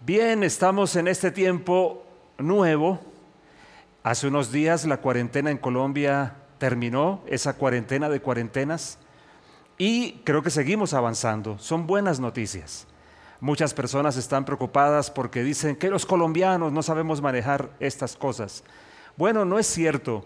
Bien, 0.00 0.44
estamos 0.44 0.94
en 0.94 1.08
este 1.08 1.32
tiempo 1.32 2.06
nuevo. 2.38 3.00
Hace 4.04 4.28
unos 4.28 4.52
días 4.52 4.84
la 4.84 4.98
cuarentena 4.98 5.50
en 5.50 5.58
Colombia 5.58 6.36
terminó, 6.58 7.20
esa 7.26 7.54
cuarentena 7.54 8.08
de 8.08 8.20
cuarentenas, 8.20 8.98
y 9.76 10.12
creo 10.22 10.44
que 10.44 10.50
seguimos 10.50 10.94
avanzando. 10.94 11.58
Son 11.58 11.88
buenas 11.88 12.20
noticias. 12.20 12.86
Muchas 13.40 13.74
personas 13.74 14.16
están 14.16 14.44
preocupadas 14.44 15.10
porque 15.10 15.42
dicen 15.42 15.74
que 15.74 15.90
los 15.90 16.06
colombianos 16.06 16.72
no 16.72 16.84
sabemos 16.84 17.20
manejar 17.20 17.68
estas 17.80 18.16
cosas. 18.16 18.62
Bueno, 19.16 19.44
no 19.44 19.58
es 19.58 19.66
cierto. 19.66 20.24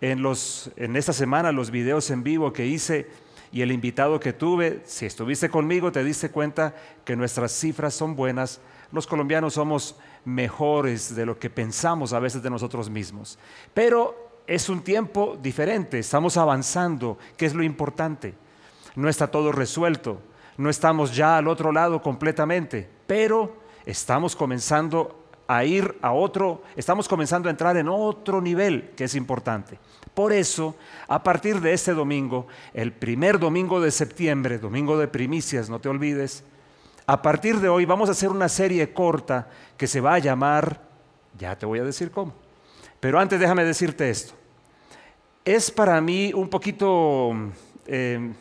En, 0.00 0.20
los, 0.20 0.72
en 0.74 0.96
esta 0.96 1.12
semana 1.12 1.52
los 1.52 1.70
videos 1.70 2.10
en 2.10 2.24
vivo 2.24 2.52
que 2.52 2.66
hice 2.66 3.08
y 3.52 3.62
el 3.62 3.70
invitado 3.70 4.18
que 4.18 4.32
tuve, 4.32 4.82
si 4.84 5.06
estuviste 5.06 5.48
conmigo 5.48 5.92
te 5.92 6.02
diste 6.02 6.30
cuenta 6.30 6.74
que 7.04 7.14
nuestras 7.14 7.52
cifras 7.52 7.94
son 7.94 8.16
buenas 8.16 8.60
los 8.92 9.06
colombianos 9.06 9.54
somos 9.54 9.96
mejores 10.24 11.14
de 11.14 11.26
lo 11.26 11.38
que 11.38 11.50
pensamos 11.50 12.12
a 12.12 12.20
veces 12.20 12.42
de 12.42 12.50
nosotros 12.50 12.90
mismos. 12.90 13.38
Pero 13.74 14.32
es 14.46 14.68
un 14.68 14.82
tiempo 14.82 15.38
diferente, 15.40 15.98
estamos 15.98 16.36
avanzando, 16.36 17.18
que 17.36 17.46
es 17.46 17.54
lo 17.54 17.62
importante. 17.62 18.34
No 18.94 19.08
está 19.08 19.28
todo 19.28 19.52
resuelto, 19.52 20.20
no 20.58 20.68
estamos 20.68 21.14
ya 21.14 21.38
al 21.38 21.48
otro 21.48 21.72
lado 21.72 22.02
completamente, 22.02 22.88
pero 23.06 23.56
estamos 23.86 24.36
comenzando 24.36 25.18
a 25.48 25.64
ir 25.64 25.96
a 26.02 26.12
otro, 26.12 26.62
estamos 26.76 27.08
comenzando 27.08 27.48
a 27.48 27.50
entrar 27.50 27.76
en 27.76 27.88
otro 27.88 28.40
nivel 28.40 28.90
que 28.96 29.04
es 29.04 29.14
importante. 29.14 29.78
Por 30.14 30.32
eso, 30.32 30.76
a 31.08 31.22
partir 31.22 31.60
de 31.60 31.72
este 31.72 31.94
domingo, 31.94 32.46
el 32.74 32.92
primer 32.92 33.38
domingo 33.38 33.80
de 33.80 33.90
septiembre, 33.90 34.58
domingo 34.58 34.98
de 34.98 35.08
primicias, 35.08 35.70
no 35.70 35.80
te 35.80 35.88
olvides, 35.88 36.44
a 37.06 37.20
partir 37.20 37.60
de 37.60 37.68
hoy 37.68 37.84
vamos 37.84 38.08
a 38.08 38.12
hacer 38.12 38.28
una 38.28 38.48
serie 38.48 38.92
corta 38.92 39.48
que 39.76 39.86
se 39.86 40.00
va 40.00 40.14
a 40.14 40.18
llamar, 40.18 40.80
ya 41.38 41.56
te 41.56 41.66
voy 41.66 41.78
a 41.78 41.84
decir 41.84 42.10
cómo, 42.10 42.32
pero 43.00 43.18
antes 43.18 43.40
déjame 43.40 43.64
decirte 43.64 44.10
esto. 44.10 44.34
Es 45.44 45.70
para 45.70 46.00
mí 46.00 46.32
un 46.32 46.48
poquito, 46.48 47.32
eh, 47.86 48.32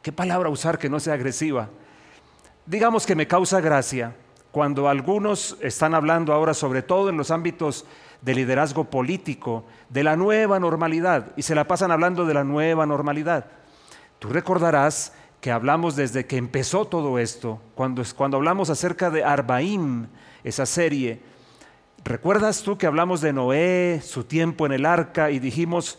¿qué 0.00 0.12
palabra 0.12 0.48
usar 0.48 0.78
que 0.78 0.88
no 0.88 1.00
sea 1.00 1.14
agresiva? 1.14 1.68
Digamos 2.64 3.06
que 3.06 3.16
me 3.16 3.26
causa 3.26 3.60
gracia 3.60 4.14
cuando 4.52 4.88
algunos 4.88 5.56
están 5.60 5.94
hablando 5.94 6.32
ahora, 6.32 6.54
sobre 6.54 6.82
todo 6.82 7.08
en 7.08 7.16
los 7.16 7.30
ámbitos 7.30 7.84
de 8.20 8.34
liderazgo 8.34 8.84
político, 8.84 9.64
de 9.88 10.04
la 10.04 10.16
nueva 10.16 10.58
normalidad, 10.60 11.32
y 11.36 11.42
se 11.42 11.54
la 11.54 11.66
pasan 11.66 11.90
hablando 11.90 12.24
de 12.24 12.34
la 12.34 12.44
nueva 12.44 12.86
normalidad. 12.86 13.46
Tú 14.18 14.28
recordarás 14.28 15.12
que 15.40 15.50
hablamos 15.50 15.94
desde 15.96 16.26
que 16.26 16.36
empezó 16.36 16.84
todo 16.84 17.18
esto, 17.18 17.60
cuando, 17.74 18.02
cuando 18.16 18.36
hablamos 18.36 18.70
acerca 18.70 19.10
de 19.10 19.22
Arbaim, 19.22 20.08
esa 20.42 20.66
serie. 20.66 21.20
¿Recuerdas 22.04 22.62
tú 22.62 22.78
que 22.78 22.86
hablamos 22.86 23.20
de 23.20 23.32
Noé, 23.32 24.00
su 24.04 24.24
tiempo 24.24 24.66
en 24.66 24.72
el 24.72 24.86
arca 24.86 25.30
y 25.30 25.38
dijimos, 25.38 25.98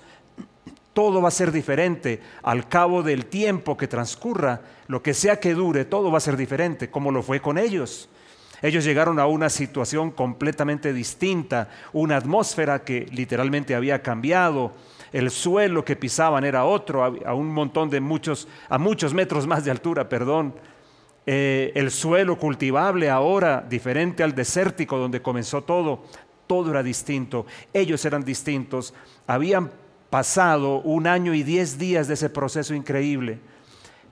todo 0.93 1.21
va 1.21 1.29
a 1.29 1.31
ser 1.31 1.51
diferente 1.51 2.21
al 2.43 2.67
cabo 2.67 3.03
del 3.03 3.27
tiempo 3.27 3.77
que 3.77 3.87
transcurra, 3.87 4.61
lo 4.87 5.01
que 5.01 5.13
sea 5.13 5.39
que 5.39 5.53
dure, 5.53 5.85
todo 5.85 6.11
va 6.11 6.17
a 6.17 6.21
ser 6.21 6.35
diferente, 6.35 6.89
como 6.89 7.11
lo 7.11 7.23
fue 7.23 7.39
con 7.39 7.57
ellos. 7.57 8.09
Ellos 8.61 8.83
llegaron 8.83 9.19
a 9.19 9.25
una 9.25 9.49
situación 9.49 10.11
completamente 10.11 10.91
distinta, 10.91 11.69
una 11.93 12.17
atmósfera 12.17 12.83
que 12.83 13.05
literalmente 13.11 13.75
había 13.75 14.01
cambiado, 14.01 14.73
el 15.11 15.31
suelo 15.31 15.83
que 15.83 15.95
pisaban 15.95 16.43
era 16.43 16.65
otro, 16.65 17.03
a, 17.03 17.33
un 17.33 17.47
montón 17.47 17.89
de 17.89 17.99
muchos, 17.99 18.47
a 18.69 18.77
muchos 18.77 19.13
metros 19.13 19.47
más 19.47 19.63
de 19.63 19.71
altura, 19.71 20.07
perdón. 20.07 20.53
Eh, 21.25 21.71
el 21.75 21.91
suelo 21.91 22.37
cultivable 22.37 23.09
ahora, 23.09 23.65
diferente 23.67 24.23
al 24.23 24.33
desértico 24.33 24.97
donde 24.97 25.21
comenzó 25.21 25.63
todo, 25.63 26.03
todo 26.47 26.71
era 26.71 26.81
distinto, 26.81 27.45
ellos 27.73 28.03
eran 28.05 28.23
distintos, 28.23 28.93
habían 29.27 29.71
pasado 30.09 30.81
un 30.81 31.05
año 31.05 31.33
y 31.35 31.43
diez 31.43 31.77
días 31.77 32.07
de 32.07 32.15
ese 32.15 32.29
proceso 32.29 32.73
increíble, 32.73 33.39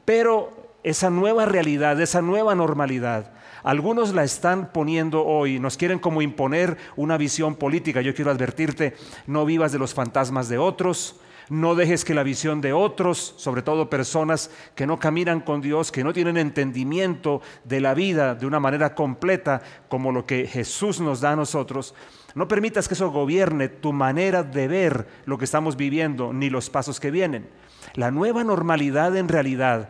pero 0.05 0.51
esa 0.83 1.09
nueva 1.09 1.45
realidad, 1.45 1.99
esa 1.99 2.21
nueva 2.21 2.53
normalidad, 2.53 3.31
algunos 3.67 4.13
la 4.13 4.23
están 4.23 4.71
poniendo 4.71 5.25
hoy, 5.25 5.59
nos 5.59 5.75
quieren 5.75 5.99
como 5.99 6.21
imponer 6.21 6.77
una 6.95 7.17
visión 7.17 7.55
política. 7.55 7.99
Yo 7.99 8.15
quiero 8.15 8.31
advertirte, 8.31 8.95
no 9.25 9.45
vivas 9.45 9.73
de 9.73 9.77
los 9.77 9.93
fantasmas 9.93 10.47
de 10.47 10.57
otros, 10.57 11.19
no 11.49 11.75
dejes 11.75 12.05
que 12.05 12.13
la 12.13 12.23
visión 12.23 12.61
de 12.61 12.71
otros, 12.71 13.33
sobre 13.35 13.61
todo 13.61 13.89
personas 13.89 14.51
que 14.73 14.87
no 14.87 14.99
caminan 14.99 15.41
con 15.41 15.59
Dios, 15.59 15.91
que 15.91 16.05
no 16.05 16.13
tienen 16.13 16.37
entendimiento 16.37 17.41
de 17.65 17.81
la 17.81 17.93
vida 17.93 18.35
de 18.35 18.45
una 18.45 18.61
manera 18.61 18.95
completa 18.95 19.61
como 19.89 20.13
lo 20.13 20.25
que 20.25 20.47
Jesús 20.47 21.01
nos 21.01 21.19
da 21.19 21.33
a 21.33 21.35
nosotros, 21.35 21.93
no 22.35 22.47
permitas 22.47 22.87
que 22.87 22.93
eso 22.93 23.11
gobierne 23.11 23.67
tu 23.67 23.91
manera 23.91 24.43
de 24.43 24.69
ver 24.69 25.07
lo 25.25 25.37
que 25.37 25.43
estamos 25.43 25.75
viviendo 25.75 26.31
ni 26.31 26.49
los 26.49 26.69
pasos 26.69 27.01
que 27.01 27.11
vienen. 27.11 27.49
La 27.95 28.11
nueva 28.11 28.45
normalidad 28.45 29.17
en 29.17 29.27
realidad 29.27 29.89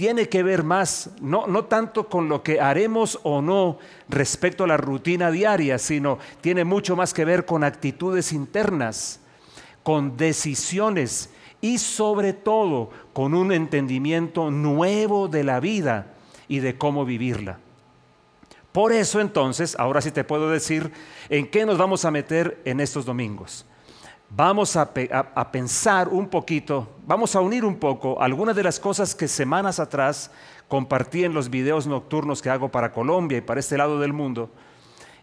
tiene 0.00 0.30
que 0.30 0.42
ver 0.42 0.64
más, 0.64 1.10
no, 1.20 1.46
no 1.46 1.66
tanto 1.66 2.08
con 2.08 2.30
lo 2.30 2.42
que 2.42 2.58
haremos 2.58 3.20
o 3.22 3.42
no 3.42 3.78
respecto 4.08 4.64
a 4.64 4.66
la 4.66 4.78
rutina 4.78 5.30
diaria, 5.30 5.76
sino 5.76 6.18
tiene 6.40 6.64
mucho 6.64 6.96
más 6.96 7.12
que 7.12 7.26
ver 7.26 7.44
con 7.44 7.64
actitudes 7.64 8.32
internas, 8.32 9.20
con 9.82 10.16
decisiones 10.16 11.28
y 11.60 11.76
sobre 11.76 12.32
todo 12.32 12.88
con 13.12 13.34
un 13.34 13.52
entendimiento 13.52 14.50
nuevo 14.50 15.28
de 15.28 15.44
la 15.44 15.60
vida 15.60 16.14
y 16.48 16.60
de 16.60 16.78
cómo 16.78 17.04
vivirla. 17.04 17.58
Por 18.72 18.94
eso 18.94 19.20
entonces, 19.20 19.76
ahora 19.78 20.00
sí 20.00 20.12
te 20.12 20.24
puedo 20.24 20.48
decir 20.48 20.92
en 21.28 21.46
qué 21.46 21.66
nos 21.66 21.76
vamos 21.76 22.06
a 22.06 22.10
meter 22.10 22.58
en 22.64 22.80
estos 22.80 23.04
domingos 23.04 23.66
vamos 24.30 24.76
a, 24.76 24.92
pensar 25.50 26.08
un 26.08 26.28
poquito, 26.28 26.88
vamos 27.06 27.34
a 27.34 27.40
unir 27.40 27.64
un 27.64 27.76
poco 27.76 28.22
algunas 28.22 28.54
de 28.54 28.62
las 28.62 28.78
cosas 28.78 29.14
que 29.14 29.28
semanas 29.28 29.80
atrás 29.80 30.30
compartí 30.68 31.24
en 31.24 31.34
los 31.34 31.50
videos 31.50 31.86
nocturnos 31.86 32.40
que 32.40 32.48
hago 32.48 32.68
para 32.70 32.92
Colombia 32.92 33.38
y 33.38 33.42
para 33.42 33.60
este 33.60 33.76
lado 33.76 33.98
del 33.98 34.12
mundo. 34.12 34.50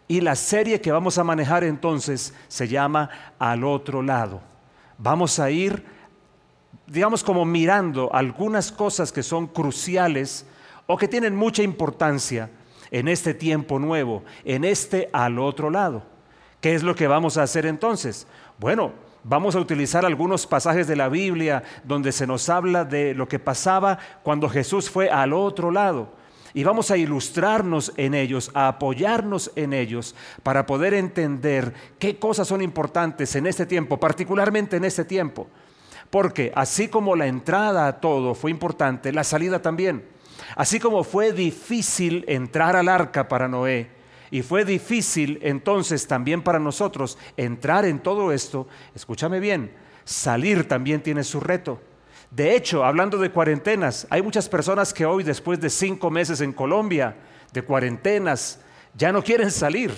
Y 0.06 0.20
la 0.20 0.36
serie 0.36 0.80
que 0.80 0.92
vamos 0.92 1.18
a 1.18 1.24
manejar 1.24 1.64
entonces 1.64 2.34
se 2.48 2.68
llama 2.68 3.10
Al 3.38 3.64
otro 3.64 4.02
lado. 4.02 4.40
Vamos 4.98 5.38
a 5.38 5.50
ir, 5.50 5.84
digamos, 6.86 7.24
como 7.24 7.44
mirando 7.44 8.10
algunas 8.12 8.72
cosas 8.72 9.12
que 9.12 9.22
son 9.22 9.46
cruciales 9.46 10.46
o 10.86 10.96
que 10.96 11.08
tienen 11.08 11.36
mucha 11.36 11.62
importancia 11.62 12.50
en 12.90 13.08
este 13.08 13.34
tiempo 13.34 13.78
nuevo, 13.78 14.24
en 14.44 14.64
este 14.64 15.08
al 15.12 15.38
otro 15.38 15.70
lado. 15.70 16.02
¿Qué 16.60 16.74
es 16.74 16.82
lo 16.82 16.94
que 16.94 17.06
vamos 17.06 17.36
a 17.36 17.42
hacer 17.42 17.66
entonces? 17.66 18.26
Bueno, 18.58 18.90
vamos 19.22 19.54
a 19.54 19.60
utilizar 19.60 20.04
algunos 20.04 20.44
pasajes 20.44 20.88
de 20.88 20.96
la 20.96 21.08
Biblia 21.08 21.62
donde 21.84 22.10
se 22.10 22.26
nos 22.26 22.48
habla 22.48 22.84
de 22.84 23.14
lo 23.14 23.28
que 23.28 23.38
pasaba 23.38 23.98
cuando 24.24 24.48
Jesús 24.48 24.90
fue 24.90 25.08
al 25.10 25.32
otro 25.32 25.70
lado. 25.70 26.12
Y 26.54 26.64
vamos 26.64 26.90
a 26.90 26.96
ilustrarnos 26.96 27.92
en 27.96 28.14
ellos, 28.14 28.50
a 28.54 28.66
apoyarnos 28.66 29.52
en 29.54 29.72
ellos 29.72 30.16
para 30.42 30.66
poder 30.66 30.92
entender 30.94 31.72
qué 32.00 32.18
cosas 32.18 32.48
son 32.48 32.60
importantes 32.60 33.36
en 33.36 33.46
este 33.46 33.64
tiempo, 33.64 34.00
particularmente 34.00 34.76
en 34.76 34.84
este 34.84 35.04
tiempo. 35.04 35.46
Porque 36.10 36.50
así 36.56 36.88
como 36.88 37.14
la 37.14 37.28
entrada 37.28 37.86
a 37.86 38.00
todo 38.00 38.34
fue 38.34 38.50
importante, 38.50 39.12
la 39.12 39.22
salida 39.22 39.62
también. 39.62 40.04
Así 40.56 40.80
como 40.80 41.04
fue 41.04 41.32
difícil 41.32 42.24
entrar 42.26 42.74
al 42.74 42.88
arca 42.88 43.28
para 43.28 43.46
Noé, 43.46 43.97
y 44.30 44.42
fue 44.42 44.64
difícil 44.64 45.38
entonces 45.42 46.06
también 46.06 46.42
para 46.42 46.58
nosotros 46.58 47.18
entrar 47.36 47.84
en 47.84 48.00
todo 48.00 48.32
esto. 48.32 48.68
Escúchame 48.94 49.40
bien, 49.40 49.72
salir 50.04 50.66
también 50.68 51.02
tiene 51.02 51.24
su 51.24 51.40
reto. 51.40 51.80
De 52.30 52.54
hecho, 52.54 52.84
hablando 52.84 53.18
de 53.18 53.30
cuarentenas, 53.30 54.06
hay 54.10 54.22
muchas 54.22 54.48
personas 54.48 54.92
que 54.92 55.06
hoy, 55.06 55.22
después 55.22 55.60
de 55.60 55.70
cinco 55.70 56.10
meses 56.10 56.40
en 56.40 56.52
Colombia, 56.52 57.16
de 57.52 57.62
cuarentenas, 57.62 58.60
ya 58.94 59.12
no 59.12 59.22
quieren 59.22 59.50
salir, 59.50 59.92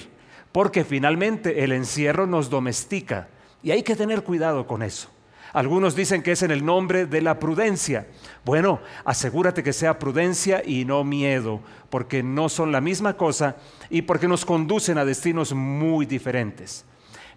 porque 0.53 0.85
finalmente 0.85 1.65
el 1.65 1.73
encierro 1.73 2.27
nos 2.27 2.49
domestica. 2.49 3.29
Y 3.63 3.73
hay 3.73 3.83
que 3.83 3.97
tener 3.97 4.23
cuidado 4.23 4.67
con 4.67 4.83
eso. 4.83 5.11
Algunos 5.53 5.97
dicen 5.97 6.23
que 6.23 6.33
es 6.33 6.43
en 6.43 6.51
el 6.51 6.65
nombre 6.65 7.07
de 7.07 7.21
la 7.21 7.39
prudencia. 7.39 8.07
Bueno, 8.45 8.81
asegúrate 9.05 9.63
que 9.63 9.73
sea 9.73 9.99
prudencia 9.99 10.63
y 10.65 10.85
no 10.85 11.03
miedo, 11.03 11.61
porque 11.89 12.23
no 12.23 12.49
son 12.49 12.71
la 12.71 12.81
misma 12.81 13.17
cosa 13.17 13.57
y 13.89 14.03
porque 14.03 14.29
nos 14.29 14.45
conducen 14.45 14.99
a 14.99 15.05
destinos 15.05 15.53
muy 15.53 16.07
diferentes. 16.07 16.85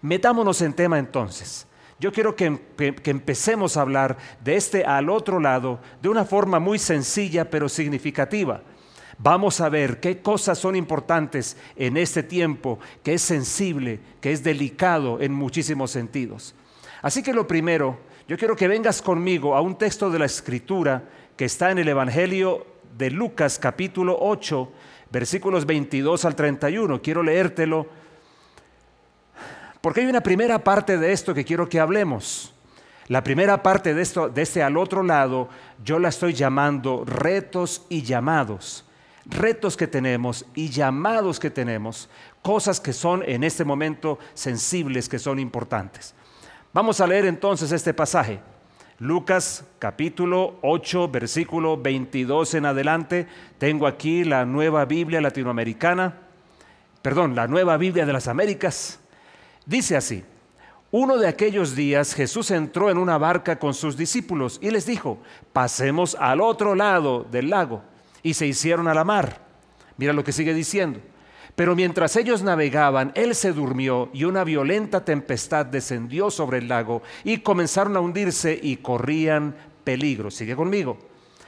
Metámonos 0.00 0.62
en 0.62 0.74
tema 0.74 0.98
entonces. 0.98 1.66
Yo 1.98 2.12
quiero 2.12 2.36
que, 2.36 2.60
que, 2.76 3.10
empecemos 3.10 3.76
a 3.76 3.80
hablar 3.80 4.18
de 4.42 4.56
este 4.56 4.84
al 4.84 5.08
otro 5.08 5.40
lado 5.40 5.80
de 6.02 6.08
una 6.08 6.24
forma 6.24 6.58
muy 6.58 6.78
sencilla 6.78 7.48
pero 7.48 7.68
significativa. 7.68 8.62
Vamos 9.18 9.60
a 9.60 9.68
ver 9.68 10.00
qué 10.00 10.20
cosas 10.20 10.58
son 10.58 10.74
importantes 10.76 11.56
en 11.76 11.96
este 11.96 12.22
tiempo 12.22 12.78
que 13.02 13.14
es 13.14 13.22
sensible, 13.22 14.00
que 14.20 14.32
es 14.32 14.42
delicado 14.42 15.20
en 15.20 15.32
muchísimos 15.32 15.92
sentidos. 15.92 16.54
Así 17.04 17.22
que 17.22 17.34
lo 17.34 17.46
primero, 17.46 17.98
yo 18.26 18.38
quiero 18.38 18.56
que 18.56 18.66
vengas 18.66 19.02
conmigo 19.02 19.54
a 19.54 19.60
un 19.60 19.76
texto 19.76 20.08
de 20.08 20.18
la 20.18 20.24
Escritura 20.24 21.04
que 21.36 21.44
está 21.44 21.70
en 21.70 21.76
el 21.76 21.88
Evangelio 21.88 22.66
de 22.96 23.10
Lucas 23.10 23.58
capítulo 23.58 24.16
8, 24.18 24.72
versículos 25.10 25.66
22 25.66 26.24
al 26.24 26.34
31. 26.34 27.02
Quiero 27.02 27.22
leértelo 27.22 27.86
porque 29.82 30.00
hay 30.00 30.06
una 30.06 30.22
primera 30.22 30.64
parte 30.64 30.96
de 30.96 31.12
esto 31.12 31.34
que 31.34 31.44
quiero 31.44 31.68
que 31.68 31.78
hablemos. 31.78 32.54
La 33.08 33.22
primera 33.22 33.62
parte 33.62 33.92
de 33.92 34.00
esto, 34.00 34.30
de 34.30 34.40
este 34.40 34.62
al 34.62 34.78
otro 34.78 35.02
lado, 35.02 35.50
yo 35.84 35.98
la 35.98 36.08
estoy 36.08 36.32
llamando 36.32 37.04
retos 37.04 37.84
y 37.90 38.00
llamados. 38.00 38.86
Retos 39.26 39.76
que 39.76 39.88
tenemos 39.88 40.46
y 40.54 40.70
llamados 40.70 41.38
que 41.38 41.50
tenemos, 41.50 42.08
cosas 42.40 42.80
que 42.80 42.94
son 42.94 43.22
en 43.26 43.44
este 43.44 43.66
momento 43.66 44.18
sensibles, 44.32 45.10
que 45.10 45.18
son 45.18 45.38
importantes. 45.38 46.14
Vamos 46.74 47.00
a 47.00 47.06
leer 47.06 47.26
entonces 47.26 47.70
este 47.70 47.94
pasaje. 47.94 48.40
Lucas 48.98 49.64
capítulo 49.78 50.58
8, 50.62 51.08
versículo 51.08 51.80
22 51.80 52.54
en 52.54 52.66
adelante. 52.66 53.28
Tengo 53.58 53.86
aquí 53.86 54.24
la 54.24 54.44
nueva 54.44 54.84
Biblia 54.84 55.20
latinoamericana, 55.20 56.18
perdón, 57.00 57.36
la 57.36 57.46
nueva 57.46 57.76
Biblia 57.76 58.04
de 58.04 58.12
las 58.12 58.26
Américas. 58.26 58.98
Dice 59.64 59.96
así, 59.96 60.24
uno 60.90 61.16
de 61.16 61.28
aquellos 61.28 61.76
días 61.76 62.12
Jesús 62.12 62.50
entró 62.50 62.90
en 62.90 62.98
una 62.98 63.18
barca 63.18 63.56
con 63.60 63.72
sus 63.72 63.96
discípulos 63.96 64.58
y 64.60 64.72
les 64.72 64.84
dijo, 64.84 65.18
pasemos 65.52 66.16
al 66.18 66.40
otro 66.40 66.74
lado 66.74 67.24
del 67.30 67.50
lago. 67.50 67.84
Y 68.20 68.34
se 68.34 68.48
hicieron 68.48 68.88
a 68.88 68.94
la 68.94 69.04
mar. 69.04 69.38
Mira 69.96 70.12
lo 70.12 70.24
que 70.24 70.32
sigue 70.32 70.52
diciendo. 70.52 70.98
Pero 71.54 71.76
mientras 71.76 72.16
ellos 72.16 72.42
navegaban, 72.42 73.12
él 73.14 73.34
se 73.34 73.52
durmió 73.52 74.08
y 74.12 74.24
una 74.24 74.42
violenta 74.42 75.04
tempestad 75.04 75.66
descendió 75.66 76.30
sobre 76.30 76.58
el 76.58 76.68
lago 76.68 77.02
y 77.22 77.38
comenzaron 77.38 77.96
a 77.96 78.00
hundirse 78.00 78.58
y 78.60 78.78
corrían 78.78 79.54
peligro. 79.84 80.32
Sigue 80.32 80.56
conmigo. 80.56 80.98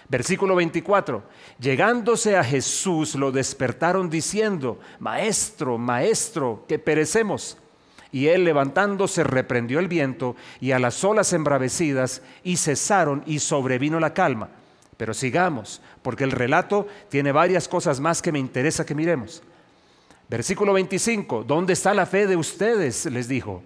Versículo 0.08 0.54
24. 0.54 1.24
Llegándose 1.58 2.36
a 2.36 2.44
Jesús 2.44 3.16
lo 3.16 3.32
despertaron 3.32 4.08
diciendo, 4.08 4.78
Maestro, 5.00 5.76
Maestro, 5.78 6.64
que 6.68 6.78
perecemos. 6.78 7.58
Y 8.12 8.28
él 8.28 8.44
levantándose 8.44 9.24
reprendió 9.24 9.80
el 9.80 9.88
viento 9.88 10.36
y 10.60 10.70
a 10.70 10.78
las 10.78 11.02
olas 11.02 11.32
embravecidas 11.32 12.22
y 12.44 12.56
cesaron 12.58 13.24
y 13.26 13.40
sobrevino 13.40 13.98
la 13.98 14.14
calma. 14.14 14.50
Pero 14.96 15.12
sigamos, 15.12 15.82
porque 16.02 16.22
el 16.22 16.30
relato 16.30 16.86
tiene 17.08 17.32
varias 17.32 17.66
cosas 17.66 17.98
más 17.98 18.22
que 18.22 18.30
me 18.30 18.38
interesa 18.38 18.86
que 18.86 18.94
miremos. 18.94 19.42
Versículo 20.28 20.72
25, 20.72 21.44
¿dónde 21.44 21.72
está 21.72 21.94
la 21.94 22.06
fe 22.06 22.26
de 22.26 22.36
ustedes? 22.36 23.06
les 23.06 23.28
dijo. 23.28 23.62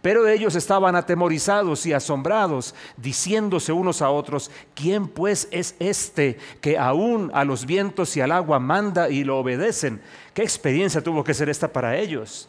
Pero 0.00 0.26
ellos 0.26 0.56
estaban 0.56 0.96
atemorizados 0.96 1.86
y 1.86 1.92
asombrados, 1.92 2.74
diciéndose 2.96 3.72
unos 3.72 4.02
a 4.02 4.10
otros, 4.10 4.50
¿quién 4.74 5.06
pues 5.06 5.48
es 5.50 5.76
este 5.78 6.38
que 6.60 6.76
aún 6.76 7.30
a 7.34 7.44
los 7.44 7.66
vientos 7.66 8.16
y 8.16 8.20
al 8.20 8.32
agua 8.32 8.58
manda 8.58 9.10
y 9.10 9.22
lo 9.22 9.38
obedecen? 9.38 10.02
¿Qué 10.34 10.42
experiencia 10.42 11.02
tuvo 11.02 11.22
que 11.22 11.34
ser 11.34 11.48
esta 11.48 11.72
para 11.72 11.96
ellos? 11.96 12.48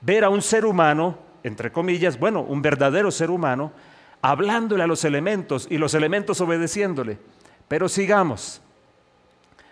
ver 0.00 0.24
a 0.24 0.28
un 0.28 0.42
ser 0.42 0.64
humano, 0.64 1.18
entre 1.42 1.72
comillas, 1.72 2.18
bueno, 2.18 2.42
un 2.42 2.62
verdadero 2.62 3.10
ser 3.10 3.30
humano, 3.30 3.72
hablándole 4.22 4.82
a 4.82 4.86
los 4.86 5.04
elementos 5.04 5.66
y 5.70 5.78
los 5.78 5.94
elementos 5.94 6.40
obedeciéndole. 6.40 7.18
Pero 7.68 7.88
sigamos. 7.88 8.60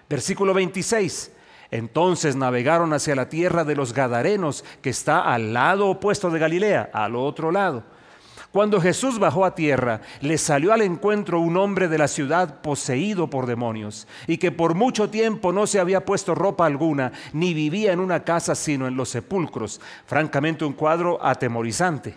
Versículo 0.09 0.55
26. 0.55 1.31
Entonces 1.71 2.37
navegaron 2.37 2.93
hacia 2.93 3.15
la 3.15 3.29
tierra 3.29 3.65
de 3.65 3.77
los 3.77 3.93
Gadarenos, 3.93 4.65
que 4.83 4.91
está 4.91 5.33
al 5.33 5.53
lado 5.53 5.89
opuesto 5.89 6.31
de 6.31 6.39
Galilea, 6.39 6.91
al 6.93 7.17
otro 7.17 7.51
lado. 7.51 7.85
Cuando 8.55 8.81
Jesús 8.81 9.19
bajó 9.19 9.45
a 9.45 9.57
tierra, 9.57 10.01
le 10.21 10.39
salió 10.39 10.73
al 10.73 10.83
encuentro 10.83 11.41
un 11.41 11.57
hombre 11.57 11.89
de 11.89 11.99
la 11.99 12.07
ciudad 12.07 12.61
poseído 12.61 13.29
por 13.29 13.47
demonios, 13.47 14.07
y 14.29 14.39
que 14.39 14.53
por 14.53 14.77
mucho 14.77 15.11
tiempo 15.11 15.53
no 15.53 15.67
se 15.67 15.81
había 15.81 16.05
puesto 16.05 16.37
ropa 16.37 16.65
alguna, 16.65 17.11
ni 17.33 17.53
vivía 17.53 17.93
en 17.93 17.99
una 17.99 18.23
casa 18.23 18.55
sino 18.55 18.87
en 18.87 18.95
los 18.95 19.09
sepulcros. 19.09 19.81
Francamente 20.07 20.65
un 20.65 20.75
cuadro 20.75 21.19
atemorizante. 21.21 22.17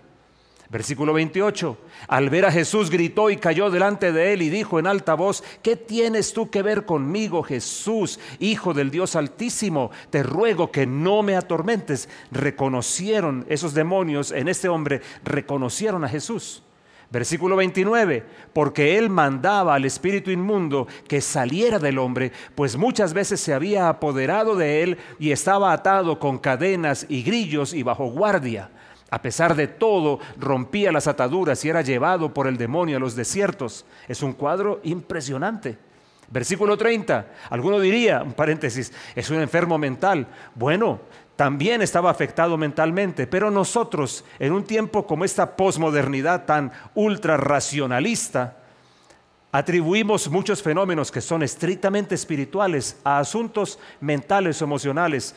Versículo 0.69 1.13
28. 1.13 1.77
Al 2.09 2.29
ver 2.29 2.45
a 2.45 2.51
Jesús 2.51 2.89
gritó 2.89 3.29
y 3.29 3.37
cayó 3.37 3.69
delante 3.69 4.11
de 4.11 4.33
él 4.33 4.41
y 4.41 4.49
dijo 4.49 4.79
en 4.79 4.87
alta 4.87 5.13
voz, 5.13 5.43
¿qué 5.61 5.75
tienes 5.77 6.33
tú 6.33 6.49
que 6.49 6.61
ver 6.61 6.85
conmigo, 6.85 7.41
Jesús, 7.43 8.19
Hijo 8.39 8.73
del 8.73 8.91
Dios 8.91 9.15
Altísimo? 9.15 9.91
Te 10.09 10.23
ruego 10.23 10.71
que 10.71 10.85
no 10.85 11.23
me 11.23 11.37
atormentes. 11.37 12.09
Reconocieron 12.31 13.45
esos 13.47 13.73
demonios 13.73 14.31
en 14.31 14.49
este 14.49 14.67
hombre, 14.67 15.01
reconocieron 15.23 16.03
a 16.03 16.09
Jesús. 16.09 16.63
Versículo 17.09 17.55
29, 17.55 18.25
porque 18.51 18.97
él 18.97 19.09
mandaba 19.09 19.75
al 19.75 19.85
espíritu 19.85 20.29
inmundo 20.29 20.87
que 21.07 21.21
saliera 21.21 21.79
del 21.79 21.99
hombre, 21.99 22.33
pues 22.53 22.75
muchas 22.75 23.13
veces 23.13 23.39
se 23.39 23.53
había 23.53 23.87
apoderado 23.87 24.57
de 24.57 24.83
él 24.83 24.97
y 25.17 25.31
estaba 25.31 25.71
atado 25.71 26.19
con 26.19 26.37
cadenas 26.37 27.05
y 27.07 27.23
grillos 27.23 27.73
y 27.73 27.81
bajo 27.81 28.07
guardia. 28.07 28.71
A 29.09 29.21
pesar 29.21 29.55
de 29.55 29.67
todo, 29.67 30.19
rompía 30.37 30.91
las 30.91 31.07
ataduras 31.07 31.63
y 31.63 31.69
era 31.69 31.81
llevado 31.81 32.33
por 32.33 32.47
el 32.47 32.57
demonio 32.57 32.97
a 32.97 32.99
los 32.99 33.15
desiertos. 33.15 33.85
Es 34.07 34.21
un 34.21 34.33
cuadro 34.33 34.81
impresionante. 34.83 35.77
Versículo 36.29 36.77
30. 36.77 37.25
Alguno 37.49 37.79
diría, 37.79 38.21
un 38.21 38.33
paréntesis, 38.33 38.91
es 39.15 39.29
un 39.29 39.39
enfermo 39.39 39.77
mental. 39.77 40.27
Bueno, 40.55 40.99
también 41.37 41.81
estaba 41.81 42.11
afectado 42.11 42.57
mentalmente, 42.57 43.27
pero 43.27 43.49
nosotros, 43.49 44.25
en 44.39 44.51
un 44.51 44.65
tiempo 44.65 45.07
como 45.07 45.23
esta 45.23 45.55
posmodernidad 45.55 46.45
tan 46.45 46.71
ultra 46.93 47.37
racionalista, 47.37 48.57
atribuimos 49.53 50.29
muchos 50.29 50.61
fenómenos 50.61 51.11
que 51.11 51.21
son 51.21 51.43
estrictamente 51.43 52.15
espirituales 52.15 52.97
a 53.05 53.19
asuntos 53.19 53.79
mentales 54.01 54.61
o 54.61 54.65
emocionales 54.65 55.33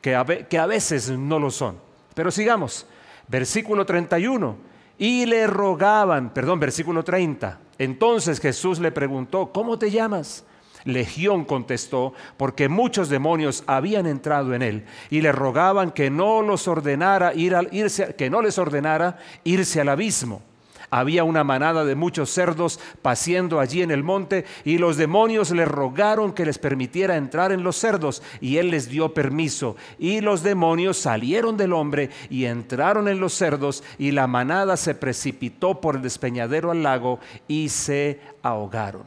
que 0.00 0.14
a, 0.14 0.24
que 0.24 0.58
a 0.58 0.66
veces 0.66 1.10
no 1.10 1.40
lo 1.40 1.50
son. 1.50 1.78
Pero 2.14 2.30
sigamos. 2.30 2.86
Versículo 3.28 3.86
31. 3.86 4.56
Y 4.98 5.26
le 5.26 5.46
rogaban, 5.46 6.30
perdón, 6.34 6.58
versículo 6.58 7.04
30. 7.04 7.60
Entonces 7.78 8.40
Jesús 8.40 8.80
le 8.80 8.90
preguntó, 8.90 9.52
¿cómo 9.52 9.78
te 9.78 9.90
llamas? 9.90 10.44
Legión 10.84 11.44
contestó, 11.44 12.14
porque 12.36 12.68
muchos 12.68 13.08
demonios 13.08 13.62
habían 13.66 14.06
entrado 14.06 14.54
en 14.54 14.62
él 14.62 14.84
y 15.10 15.20
le 15.20 15.32
rogaban 15.32 15.90
que 15.90 16.10
no 16.10 16.42
los 16.42 16.66
ordenara 16.66 17.34
ir 17.34 17.54
al, 17.54 17.68
irse, 17.72 18.14
que 18.16 18.30
no 18.30 18.42
les 18.42 18.58
ordenara 18.58 19.18
irse 19.44 19.80
al 19.80 19.88
abismo. 19.88 20.42
Había 20.90 21.24
una 21.24 21.44
manada 21.44 21.84
de 21.84 21.94
muchos 21.94 22.30
cerdos 22.30 22.80
paciendo 23.02 23.60
allí 23.60 23.82
en 23.82 23.90
el 23.90 24.02
monte 24.02 24.46
y 24.64 24.78
los 24.78 24.96
demonios 24.96 25.50
le 25.50 25.66
rogaron 25.66 26.32
que 26.32 26.46
les 26.46 26.58
permitiera 26.58 27.16
entrar 27.16 27.52
en 27.52 27.62
los 27.62 27.76
cerdos 27.76 28.22
y 28.40 28.56
él 28.56 28.70
les 28.70 28.88
dio 28.88 29.12
permiso. 29.12 29.76
Y 29.98 30.22
los 30.22 30.42
demonios 30.42 30.96
salieron 30.96 31.58
del 31.58 31.74
hombre 31.74 32.08
y 32.30 32.46
entraron 32.46 33.06
en 33.08 33.20
los 33.20 33.34
cerdos 33.34 33.84
y 33.98 34.12
la 34.12 34.26
manada 34.26 34.78
se 34.78 34.94
precipitó 34.94 35.80
por 35.80 35.96
el 35.96 36.02
despeñadero 36.02 36.70
al 36.70 36.82
lago 36.82 37.18
y 37.46 37.68
se 37.68 38.20
ahogaron. 38.42 39.02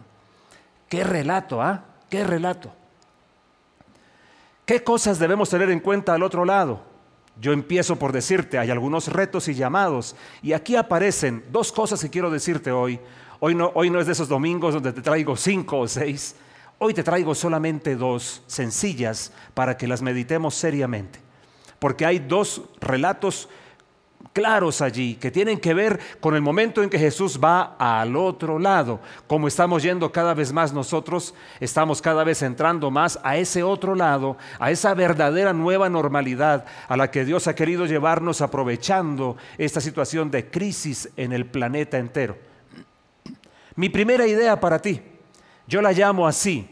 Qué 0.87 1.03
relato, 1.03 1.61
¿ah? 1.61 1.85
Qué 2.09 2.23
relato. 2.23 2.71
¿Qué 4.65 4.83
cosas 4.83 5.17
debemos 5.17 5.49
tener 5.49 5.71
en 5.71 5.79
cuenta 5.79 6.13
al 6.13 6.21
otro 6.21 6.45
lado? 6.45 6.90
Yo 7.39 7.53
empiezo 7.53 7.95
por 7.95 8.11
decirte, 8.11 8.59
hay 8.59 8.69
algunos 8.69 9.07
retos 9.07 9.47
y 9.47 9.53
llamados, 9.53 10.15
y 10.41 10.53
aquí 10.53 10.75
aparecen 10.75 11.43
dos 11.51 11.71
cosas 11.71 12.01
que 12.01 12.09
quiero 12.09 12.29
decirte 12.29 12.71
hoy. 12.71 12.99
Hoy 13.39 13.55
no, 13.55 13.71
hoy 13.73 13.89
no 13.89 13.99
es 13.99 14.05
de 14.05 14.11
esos 14.11 14.27
domingos 14.27 14.73
donde 14.73 14.93
te 14.93 15.01
traigo 15.01 15.35
cinco 15.35 15.79
o 15.79 15.87
seis, 15.87 16.35
hoy 16.77 16.93
te 16.93 17.03
traigo 17.03 17.33
solamente 17.33 17.95
dos 17.95 18.43
sencillas 18.45 19.31
para 19.53 19.77
que 19.77 19.87
las 19.87 20.01
meditemos 20.01 20.53
seriamente, 20.53 21.19
porque 21.79 22.05
hay 22.05 22.19
dos 22.19 22.61
relatos 22.79 23.49
claros 24.33 24.81
allí 24.81 25.15
que 25.15 25.31
tienen 25.31 25.59
que 25.59 25.73
ver 25.73 25.99
con 26.19 26.35
el 26.35 26.41
momento 26.41 26.83
en 26.83 26.89
que 26.89 26.99
Jesús 26.99 27.39
va 27.43 27.75
al 27.77 28.15
otro 28.15 28.59
lado. 28.59 28.99
Como 29.27 29.47
estamos 29.47 29.83
yendo 29.83 30.11
cada 30.11 30.33
vez 30.33 30.53
más 30.53 30.73
nosotros, 30.73 31.33
estamos 31.59 32.01
cada 32.01 32.23
vez 32.23 32.41
entrando 32.41 32.91
más 32.91 33.19
a 33.23 33.37
ese 33.37 33.63
otro 33.63 33.95
lado, 33.95 34.37
a 34.59 34.71
esa 34.71 34.93
verdadera 34.93 35.53
nueva 35.53 35.89
normalidad 35.89 36.65
a 36.87 36.97
la 36.97 37.11
que 37.11 37.25
Dios 37.25 37.47
ha 37.47 37.55
querido 37.55 37.85
llevarnos 37.85 38.41
aprovechando 38.41 39.37
esta 39.57 39.81
situación 39.81 40.31
de 40.31 40.49
crisis 40.49 41.09
en 41.17 41.33
el 41.33 41.45
planeta 41.45 41.97
entero. 41.97 42.37
Mi 43.75 43.89
primera 43.89 44.27
idea 44.27 44.59
para 44.59 44.79
ti, 44.79 45.01
yo 45.67 45.81
la 45.81 45.91
llamo 45.91 46.27
así. 46.27 46.67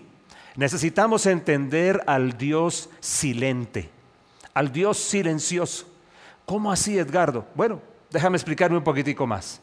Necesitamos 0.56 1.26
entender 1.26 2.04
al 2.06 2.38
Dios 2.38 2.90
silente, 3.00 3.90
al 4.54 4.72
Dios 4.72 4.98
silencioso. 4.98 5.89
¿Cómo 6.50 6.72
así, 6.72 6.98
Edgardo? 6.98 7.46
Bueno, 7.54 7.80
déjame 8.10 8.36
explicarme 8.36 8.76
un 8.76 8.84
poquitico 8.84 9.28
más. 9.28 9.62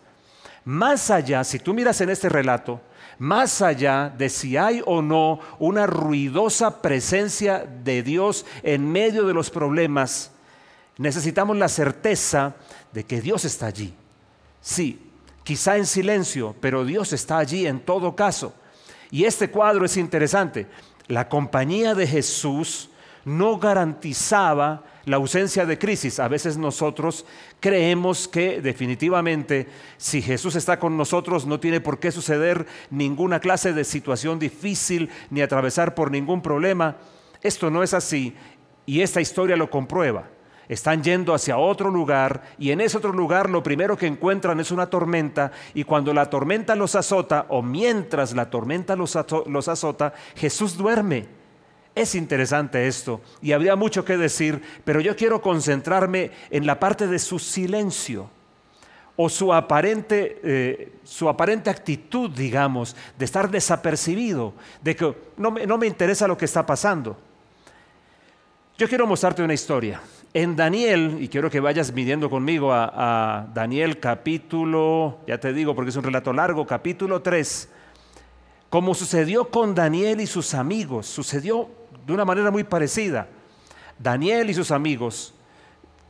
Más 0.64 1.11
allá, 1.11 1.43
si 1.43 1.59
tú 1.59 1.75
miras 1.75 2.00
en 2.00 2.11
este 2.11 2.28
relato, 2.28 2.81
más 3.19 3.61
allá 3.61 4.09
de 4.09 4.28
si 4.28 4.57
hay 4.57 4.81
o 4.87 5.02
no 5.02 5.40
una 5.59 5.88
ruidosa 5.88 6.81
presencia 6.81 7.66
de 7.83 8.05
Dios 8.05 8.47
en 8.62 8.88
medio 8.88 9.26
de 9.26 9.35
los 9.35 9.50
problemas, 9.50 10.31
necesitamos 10.97 11.57
la 11.57 11.69
certeza 11.69 12.55
de 12.93 13.05
que 13.05 13.21
Dios 13.21 13.45
está 13.45 13.66
allí. 13.66 13.93
Sí, 14.61 15.11
quizá 15.43 15.78
en 15.78 15.87
silencio, 15.87 16.55
pero 16.61 16.85
Dios 16.85 17.12
está 17.12 17.38
allí 17.38 17.66
en 17.66 17.81
todo 17.81 18.14
caso. 18.14 18.55
Y 19.11 19.25
este 19.25 19.50
cuadro 19.50 19.87
es 19.87 19.97
interesante. 19.97 20.69
La 21.09 21.28
compañía 21.28 21.97
de 21.97 22.07
Jesús 22.07 22.90
no 23.25 23.59
garantizaba 23.59 24.85
la 25.06 25.16
ausencia 25.16 25.64
de 25.64 25.78
crisis. 25.78 26.20
A 26.20 26.28
veces 26.28 26.58
nosotros 26.58 27.25
creemos 27.60 28.28
que 28.28 28.60
definitivamente 28.60 29.68
si 29.96 30.20
Jesús 30.20 30.56
está 30.56 30.78
con 30.78 30.98
nosotros 30.98 31.46
no 31.46 31.58
tiene 31.58 31.80
por 31.80 31.98
qué 31.98 32.12
suceder 32.12 32.66
ninguna 32.90 33.40
clase 33.40 33.72
de 33.72 33.84
situación 33.84 34.38
difícil 34.38 35.08
ni 35.30 35.40
atravesar 35.40 35.94
por 35.94 36.10
ningún 36.10 36.42
problema. 36.42 36.96
Esto 37.40 37.70
no 37.70 37.82
es 37.82 37.94
así 37.94 38.34
y 38.84 39.00
esta 39.00 39.20
historia 39.20 39.56
lo 39.56 39.70
comprueba. 39.70 40.28
Están 40.68 41.04
yendo 41.04 41.32
hacia 41.32 41.58
otro 41.58 41.90
lugar 41.90 42.42
y 42.58 42.72
en 42.72 42.80
ese 42.80 42.98
otro 42.98 43.12
lugar 43.12 43.48
lo 43.48 43.62
primero 43.62 43.96
que 43.96 44.08
encuentran 44.08 44.58
es 44.58 44.72
una 44.72 44.90
tormenta 44.90 45.52
y 45.75 45.84
cuando 45.84 46.12
la 46.12 46.28
tormenta 46.28 46.75
los 46.75 46.96
azota 46.96 47.46
o 47.48 47.62
mientras 47.62 48.34
la 48.34 48.50
tormenta 48.50 48.96
los, 48.96 49.14
azota, 49.14 50.12
Jesús 50.34 50.76
duerme. 50.76 51.36
Es 51.97 52.15
interesante 52.15 52.87
esto 52.87 53.21
y 53.43 53.50
habría 53.50 53.75
mucho 53.75 54.05
que 54.05 54.17
decir, 54.17 54.62
pero 54.85 55.00
yo 55.00 55.17
quiero 55.17 55.43
concentrarme 55.43 56.31
en 56.50 56.65
la 56.65 56.79
parte 56.79 57.09
de 57.09 57.19
su 57.19 57.41
silencio 57.41 58.31
o 59.17 59.29
su 59.29 59.53
aparente, 59.53 60.38
eh, 60.45 60.93
su 61.03 61.29
aparente 61.29 61.71
actitud, 61.71 62.31
digamos, 62.31 62.95
de 63.19 63.25
estar 63.25 63.50
desapercibido, 63.50 64.53
de 64.83 64.95
que 64.95 65.15
no 65.38 65.50
me 65.50 65.87
interesa 65.87 66.29
lo 66.29 66.37
que 66.37 66.45
está 66.45 66.65
pasando. 66.65 67.17
Yo 68.79 68.87
quiero 68.87 69.07
mostrarte 69.07 69.43
una 69.43 69.55
historia. 69.55 70.03
En 70.35 70.55
Daniel, 70.55 71.17
y 71.19 71.29
quiero 71.29 71.49
que 71.49 71.61
vayas 71.61 71.95
midiendo 71.95 72.29
conmigo 72.29 72.75
a, 72.75 73.47
Daniel 73.55 73.99
capítulo, 74.00 75.21
ya 75.26 75.41
te 75.41 75.55
digo 75.55 75.75
porque 75.75 75.88
es 75.88 75.97
un 75.97 76.03
relato 76.03 76.31
largo, 76.35 76.67
capítulo 76.67 77.23
3, 77.23 77.71
como 78.70 78.94
sucedió 78.94 79.50
con 79.50 79.75
Daniel 79.75 80.20
y 80.20 80.26
sus 80.26 80.54
amigos, 80.54 81.06
sucedió 81.06 81.68
de 82.06 82.12
una 82.12 82.25
manera 82.25 82.50
muy 82.50 82.64
parecida. 82.64 83.28
Daniel 83.99 84.50
y 84.50 84.54
sus 84.54 84.70
amigos, 84.70 85.35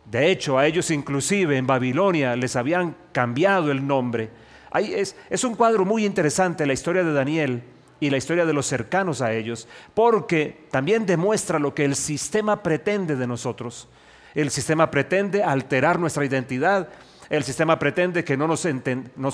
de 0.04 0.30
hecho 0.30 0.58
a 0.58 0.66
ellos 0.66 0.90
inclusive 0.90 1.56
en 1.56 1.66
Babilonia 1.66 2.34
les 2.36 2.56
habían 2.56 2.96
cambiado 3.12 3.70
el 3.70 3.86
nombre. 3.86 4.30
Ahí 4.70 4.92
es, 4.92 5.16
es 5.30 5.44
un 5.44 5.54
cuadro 5.54 5.84
muy 5.84 6.04
interesante 6.04 6.66
la 6.66 6.72
historia 6.72 7.04
de 7.04 7.12
Daniel 7.12 7.62
y 8.00 8.10
la 8.10 8.16
historia 8.16 8.44
de 8.44 8.52
los 8.52 8.66
cercanos 8.66 9.22
a 9.22 9.32
ellos, 9.32 9.68
porque 9.94 10.66
también 10.70 11.06
demuestra 11.06 11.58
lo 11.58 11.74
que 11.74 11.84
el 11.84 11.96
sistema 11.96 12.62
pretende 12.62 13.16
de 13.16 13.26
nosotros. 13.26 13.88
El 14.34 14.50
sistema 14.50 14.90
pretende 14.90 15.42
alterar 15.42 15.98
nuestra 15.98 16.24
identidad. 16.24 16.88
El 17.28 17.42
sistema 17.42 17.78
pretende 17.78 18.24
que 18.24 18.36
no 18.36 18.46
nos, 18.46 18.64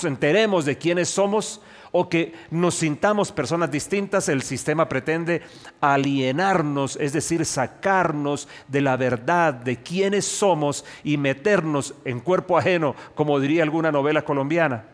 enteremos 0.05 0.65
de 0.65 0.79
quiénes 0.79 1.11
somos 1.11 1.61
o 1.91 2.09
que 2.09 2.33
nos 2.51 2.77
sintamos 2.77 3.33
personas 3.33 3.71
distintas. 3.71 4.31
El 4.31 4.43
sistema 4.43 4.89
pretende 4.89 5.43
alienarnos, 5.81 6.97
es 6.97 7.13
decir, 7.13 7.45
sacarnos 7.45 8.49
de 8.69 8.81
la 8.81 8.97
verdad 8.97 9.53
de 9.53 9.83
quiénes 9.83 10.25
somos 10.25 10.87
y 11.05 11.19
meternos 11.19 11.95
en 12.07 12.21
cuerpo 12.21 12.57
ajeno, 12.57 12.95
como 13.15 13.39
diría 13.39 13.63
alguna 13.63 13.93
novela 13.93 14.23
colombiana. 14.23 14.87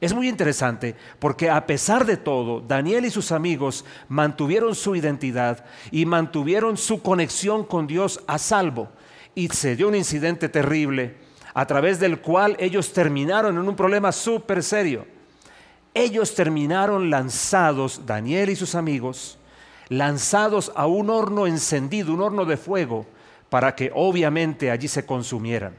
Es 0.00 0.14
muy 0.14 0.28
interesante 0.28 0.94
porque 1.18 1.50
a 1.50 1.66
pesar 1.66 2.06
de 2.06 2.16
todo, 2.16 2.60
Daniel 2.60 3.04
y 3.04 3.10
sus 3.10 3.32
amigos 3.32 3.84
mantuvieron 4.08 4.74
su 4.74 4.96
identidad 4.96 5.64
y 5.90 6.06
mantuvieron 6.06 6.78
su 6.78 7.02
conexión 7.02 7.64
con 7.64 7.86
Dios 7.86 8.22
a 8.26 8.38
salvo. 8.38 8.88
Y 9.34 9.48
se 9.48 9.76
dio 9.76 9.88
un 9.88 9.94
incidente 9.94 10.48
terrible 10.48 11.25
a 11.56 11.66
través 11.66 11.98
del 11.98 12.20
cual 12.20 12.54
ellos 12.60 12.92
terminaron 12.92 13.56
en 13.56 13.66
un 13.66 13.74
problema 13.74 14.12
súper 14.12 14.62
serio. 14.62 15.06
Ellos 15.94 16.34
terminaron 16.34 17.08
lanzados, 17.08 18.04
Daniel 18.04 18.50
y 18.50 18.56
sus 18.56 18.74
amigos, 18.74 19.38
lanzados 19.88 20.70
a 20.76 20.86
un 20.86 21.08
horno 21.08 21.46
encendido, 21.46 22.12
un 22.12 22.20
horno 22.20 22.44
de 22.44 22.58
fuego, 22.58 23.06
para 23.48 23.74
que 23.74 23.90
obviamente 23.94 24.70
allí 24.70 24.86
se 24.86 25.06
consumieran. 25.06 25.74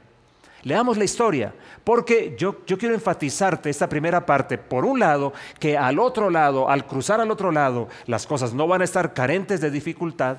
Leamos 0.64 0.98
la 0.98 1.04
historia, 1.04 1.54
porque 1.84 2.36
yo, 2.40 2.66
yo, 2.66 2.80
quiero 2.80 2.96
enfatizarte 2.96 3.70
esta 3.70 3.88
primera 3.88 4.26
parte, 4.26 4.58
por 4.58 4.84
un 4.84 5.00
lado, 5.00 5.32
que 5.60 5.78
al 5.78 6.00
otro 6.00 6.32
lado, 6.32 6.72
al 6.72 6.88
cruzar 6.88 7.22
al 7.22 7.30
otro 7.30 7.52
lado, 7.52 7.88
las 8.08 8.26
cosas 8.26 8.52
no 8.52 8.68
van 8.68 8.82
a 8.82 8.86
estar 8.86 9.14
carentes 9.14 9.62
de 9.62 9.70
dificultad. 9.70 10.38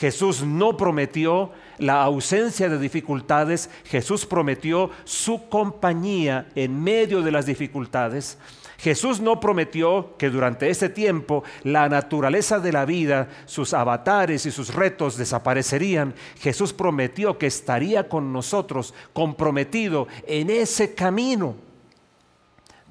Jesús 0.00 0.42
no 0.42 0.78
prometió 0.78 1.50
la 1.76 2.02
ausencia 2.02 2.70
de 2.70 2.78
dificultades, 2.78 3.68
Jesús 3.84 4.24
prometió 4.24 4.90
su 5.04 5.50
compañía 5.50 6.48
en 6.54 6.82
medio 6.82 7.20
de 7.20 7.30
las 7.30 7.44
dificultades. 7.44 8.38
Jesús 8.78 9.20
no 9.20 9.40
prometió 9.40 10.16
que 10.16 10.30
durante 10.30 10.70
ese 10.70 10.88
tiempo 10.88 11.44
la 11.64 11.90
naturaleza 11.90 12.60
de 12.60 12.72
la 12.72 12.86
vida, 12.86 13.28
sus 13.44 13.74
avatares 13.74 14.46
y 14.46 14.50
sus 14.50 14.72
retos 14.72 15.18
desaparecerían. 15.18 16.14
Jesús 16.40 16.72
prometió 16.72 17.36
que 17.36 17.46
estaría 17.46 18.08
con 18.08 18.32
nosotros 18.32 18.94
comprometido 19.12 20.08
en 20.26 20.48
ese 20.48 20.94
camino. 20.94 21.56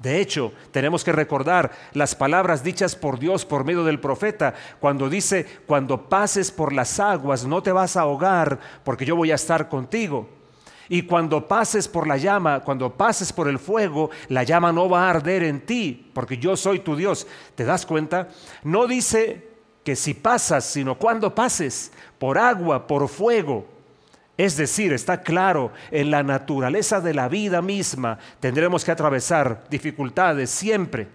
De 0.00 0.18
hecho, 0.18 0.52
tenemos 0.72 1.04
que 1.04 1.12
recordar 1.12 1.72
las 1.92 2.14
palabras 2.14 2.64
dichas 2.64 2.96
por 2.96 3.18
Dios 3.18 3.44
por 3.44 3.64
medio 3.64 3.84
del 3.84 4.00
profeta, 4.00 4.54
cuando 4.80 5.10
dice, 5.10 5.46
cuando 5.66 6.08
pases 6.08 6.50
por 6.50 6.72
las 6.72 6.98
aguas 6.98 7.44
no 7.44 7.62
te 7.62 7.70
vas 7.70 7.96
a 7.96 8.02
ahogar 8.02 8.58
porque 8.82 9.04
yo 9.04 9.14
voy 9.14 9.30
a 9.30 9.34
estar 9.34 9.68
contigo. 9.68 10.26
Y 10.88 11.02
cuando 11.02 11.46
pases 11.46 11.86
por 11.86 12.08
la 12.08 12.16
llama, 12.16 12.60
cuando 12.60 12.94
pases 12.94 13.32
por 13.32 13.46
el 13.46 13.58
fuego, 13.58 14.10
la 14.28 14.42
llama 14.42 14.72
no 14.72 14.88
va 14.88 15.06
a 15.06 15.10
arder 15.10 15.44
en 15.44 15.60
ti, 15.60 16.10
porque 16.14 16.38
yo 16.38 16.56
soy 16.56 16.80
tu 16.80 16.96
Dios. 16.96 17.26
¿Te 17.54 17.64
das 17.64 17.86
cuenta? 17.86 18.28
No 18.64 18.88
dice 18.88 19.50
que 19.84 19.94
si 19.94 20.14
pasas, 20.14 20.64
sino 20.64 20.96
cuando 20.96 21.32
pases 21.34 21.92
por 22.18 22.38
agua, 22.38 22.86
por 22.86 23.06
fuego. 23.08 23.66
Es 24.40 24.56
decir, 24.56 24.94
está 24.94 25.20
claro, 25.20 25.70
en 25.90 26.10
la 26.10 26.22
naturaleza 26.22 26.98
de 27.02 27.12
la 27.12 27.28
vida 27.28 27.60
misma 27.60 28.18
tendremos 28.40 28.82
que 28.82 28.90
atravesar 28.90 29.64
dificultades 29.68 30.48
siempre. 30.48 31.08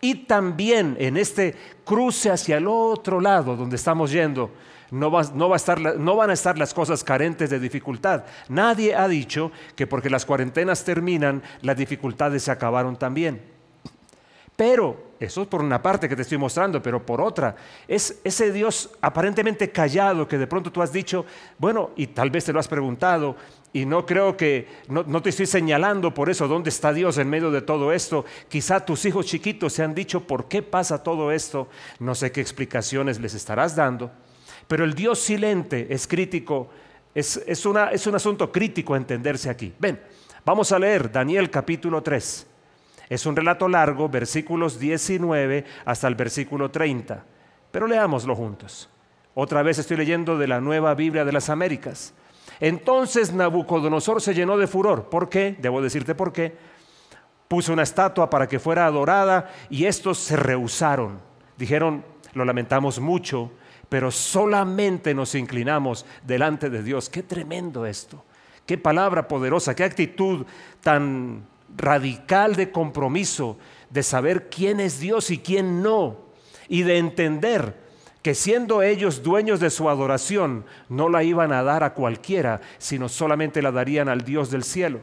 Y 0.00 0.24
también 0.24 0.96
en 0.98 1.18
este 1.18 1.54
cruce 1.84 2.30
hacia 2.30 2.56
el 2.56 2.66
otro 2.66 3.20
lado 3.20 3.56
donde 3.56 3.76
estamos 3.76 4.10
yendo, 4.10 4.52
no, 4.90 5.10
va, 5.10 5.22
no 5.34 6.16
van 6.16 6.30
a 6.30 6.32
estar 6.32 6.56
las 6.56 6.72
cosas 6.72 7.04
carentes 7.04 7.50
de 7.50 7.60
dificultad. 7.60 8.24
Nadie 8.48 8.94
ha 8.94 9.06
dicho 9.06 9.52
que 9.76 9.86
porque 9.86 10.08
las 10.08 10.24
cuarentenas 10.24 10.82
terminan, 10.82 11.42
las 11.60 11.76
dificultades 11.76 12.42
se 12.42 12.52
acabaron 12.52 12.96
también. 12.96 13.51
Pero, 14.56 15.12
eso 15.18 15.42
es 15.42 15.48
por 15.48 15.62
una 15.62 15.80
parte 15.80 16.08
que 16.08 16.16
te 16.16 16.22
estoy 16.22 16.36
mostrando, 16.36 16.82
pero 16.82 17.04
por 17.04 17.20
otra, 17.20 17.56
es 17.88 18.20
ese 18.22 18.52
Dios 18.52 18.90
aparentemente 19.00 19.70
callado 19.70 20.28
que 20.28 20.36
de 20.36 20.46
pronto 20.46 20.70
tú 20.70 20.82
has 20.82 20.92
dicho, 20.92 21.24
bueno, 21.58 21.90
y 21.96 22.08
tal 22.08 22.30
vez 22.30 22.44
te 22.44 22.52
lo 22.52 22.60
has 22.60 22.68
preguntado, 22.68 23.36
y 23.72 23.86
no 23.86 24.04
creo 24.04 24.36
que, 24.36 24.68
no, 24.88 25.22
te 25.22 25.30
estoy 25.30 25.46
señalando 25.46 26.12
por 26.12 26.28
eso, 26.28 26.46
¿dónde 26.46 26.68
está 26.68 26.92
Dios 26.92 27.16
en 27.16 27.30
medio 27.30 27.50
de 27.50 27.62
todo 27.62 27.92
esto? 27.92 28.26
Quizá 28.48 28.84
tus 28.84 29.04
hijos 29.06 29.24
chiquitos 29.24 29.72
se 29.72 29.82
han 29.82 29.94
dicho, 29.94 30.26
¿por 30.26 30.48
qué 30.48 30.62
pasa 30.62 31.02
todo 31.02 31.32
esto? 31.32 31.68
No 31.98 32.14
sé 32.14 32.30
qué 32.30 32.42
explicaciones 32.42 33.18
les 33.18 33.32
estarás 33.32 33.74
dando. 33.74 34.10
Pero 34.68 34.84
el 34.84 34.94
Dios 34.94 35.18
silente 35.18 35.86
es 35.88 36.06
crítico, 36.06 36.68
es, 37.14 37.38
es, 37.46 37.64
es 37.92 38.06
un 38.06 38.14
asunto 38.14 38.52
crítico 38.52 38.92
a 38.92 38.98
entenderse 38.98 39.48
aquí. 39.48 39.72
Ven, 39.78 39.98
vamos 40.44 40.70
a 40.72 40.78
leer 40.78 41.10
Daniel 41.10 41.50
capítulo 41.50 42.02
3. 42.02 42.51
Es 43.12 43.26
un 43.26 43.36
relato 43.36 43.68
largo, 43.68 44.08
versículos 44.08 44.78
19 44.78 45.66
hasta 45.84 46.08
el 46.08 46.14
versículo 46.14 46.70
30, 46.70 47.22
pero 47.70 47.86
leámoslo 47.86 48.34
juntos. 48.34 48.88
Otra 49.34 49.62
vez 49.62 49.78
estoy 49.78 49.98
leyendo 49.98 50.38
de 50.38 50.48
la 50.48 50.62
nueva 50.62 50.94
Biblia 50.94 51.22
de 51.26 51.32
las 51.32 51.50
Américas. 51.50 52.14
Entonces 52.58 53.30
Nabucodonosor 53.34 54.22
se 54.22 54.32
llenó 54.32 54.56
de 54.56 54.66
furor. 54.66 55.10
¿Por 55.10 55.28
qué? 55.28 55.54
Debo 55.60 55.82
decirte 55.82 56.14
por 56.14 56.32
qué. 56.32 56.56
Puso 57.48 57.74
una 57.74 57.82
estatua 57.82 58.30
para 58.30 58.48
que 58.48 58.58
fuera 58.58 58.86
adorada 58.86 59.50
y 59.68 59.84
estos 59.84 60.16
se 60.16 60.36
rehusaron. 60.36 61.20
Dijeron, 61.58 62.06
lo 62.32 62.46
lamentamos 62.46 62.98
mucho, 62.98 63.52
pero 63.90 64.10
solamente 64.10 65.12
nos 65.12 65.34
inclinamos 65.34 66.06
delante 66.26 66.70
de 66.70 66.82
Dios. 66.82 67.10
Qué 67.10 67.22
tremendo 67.22 67.84
esto. 67.84 68.24
Qué 68.64 68.78
palabra 68.78 69.28
poderosa, 69.28 69.74
qué 69.74 69.84
actitud 69.84 70.46
tan 70.80 71.51
radical 71.76 72.56
de 72.56 72.70
compromiso, 72.70 73.58
de 73.90 74.02
saber 74.02 74.48
quién 74.48 74.80
es 74.80 75.00
Dios 75.00 75.30
y 75.30 75.38
quién 75.38 75.82
no, 75.82 76.16
y 76.68 76.82
de 76.82 76.98
entender 76.98 77.82
que 78.22 78.34
siendo 78.34 78.82
ellos 78.82 79.22
dueños 79.22 79.58
de 79.58 79.70
su 79.70 79.88
adoración, 79.88 80.64
no 80.88 81.08
la 81.08 81.24
iban 81.24 81.52
a 81.52 81.62
dar 81.62 81.82
a 81.82 81.92
cualquiera, 81.92 82.60
sino 82.78 83.08
solamente 83.08 83.60
la 83.62 83.72
darían 83.72 84.08
al 84.08 84.22
Dios 84.22 84.50
del 84.50 84.62
cielo. 84.62 85.00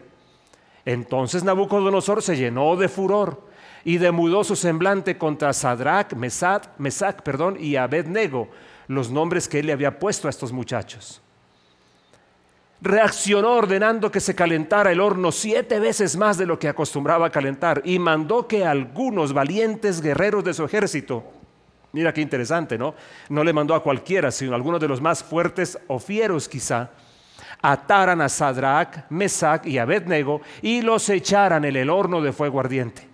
Entonces 0.86 1.44
Nabucodonosor 1.44 2.22
se 2.22 2.38
llenó 2.38 2.78
de 2.78 2.88
furor 2.88 3.48
y 3.84 3.98
demudó 3.98 4.44
su 4.44 4.56
semblante 4.56 5.18
contra 5.18 5.54
Sadrach, 5.54 6.14
Mesach, 6.14 6.68
Mesach 6.78 7.22
perdón, 7.22 7.58
y 7.60 7.76
Abednego, 7.76 8.50
los 8.88 9.12
nombres 9.12 9.48
que 9.48 9.60
él 9.60 9.68
le 9.68 9.74
había 9.74 10.00
puesto 10.00 10.28
a 10.28 10.30
estos 10.32 10.52
muchachos. 10.52 11.22
Reaccionó 12.82 13.54
ordenando 13.54 14.10
que 14.10 14.20
se 14.20 14.36
calentara 14.36 14.92
el 14.92 15.02
horno 15.02 15.32
siete 15.32 15.80
veces 15.80 16.16
más 16.16 16.38
de 16.38 16.46
lo 16.46 16.58
que 16.60 16.70
acostumbraba 16.70 17.30
calentar 17.30 17.82
y 17.84 18.00
mandó 18.00 18.48
que 18.48 18.66
algunos 18.66 19.34
valientes 19.34 20.02
guerreros 20.02 20.44
de 20.44 20.54
su 20.54 20.64
ejército 20.64 21.24
Mira 21.92 22.14
qué 22.14 22.22
interesante, 22.22 22.78
¿no? 22.78 22.94
No 23.30 23.44
le 23.44 23.54
mandó 23.54 23.74
a 23.74 23.82
cualquiera, 23.82 24.32
sino 24.32 24.52
a 24.52 24.56
algunos 24.56 24.80
de 24.80 24.88
los 24.88 25.02
más 25.02 25.24
fuertes 25.24 25.78
o 25.88 25.98
fieros 25.98 26.48
quizá, 26.48 26.92
ataran 27.62 28.22
a 28.22 28.30
Sadrach, 28.30 29.10
Mesach 29.10 29.66
y 29.66 29.80
Abednego 29.80 30.42
y 30.62 30.82
los 30.82 31.10
echaran 31.10 31.66
en 31.66 31.76
el 31.76 31.90
horno 31.90 32.22
de 32.22 32.32
fuego 32.32 32.60
ardiente. 32.60 33.09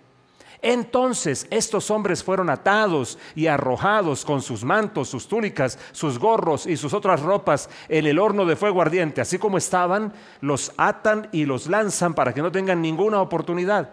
Entonces 0.68 1.46
estos 1.50 1.92
hombres 1.92 2.24
fueron 2.24 2.50
atados 2.50 3.18
y 3.36 3.46
arrojados 3.46 4.24
con 4.24 4.42
sus 4.42 4.64
mantos, 4.64 5.08
sus 5.08 5.28
túnicas, 5.28 5.78
sus 5.92 6.18
gorros 6.18 6.66
y 6.66 6.76
sus 6.76 6.92
otras 6.92 7.22
ropas 7.22 7.70
en 7.88 8.04
el 8.04 8.18
horno 8.18 8.44
de 8.44 8.56
fuego 8.56 8.82
ardiente. 8.82 9.20
Así 9.20 9.38
como 9.38 9.58
estaban, 9.58 10.12
los 10.40 10.72
atan 10.76 11.28
y 11.30 11.44
los 11.44 11.68
lanzan 11.68 12.14
para 12.14 12.34
que 12.34 12.42
no 12.42 12.50
tengan 12.50 12.82
ninguna 12.82 13.20
oportunidad. 13.20 13.90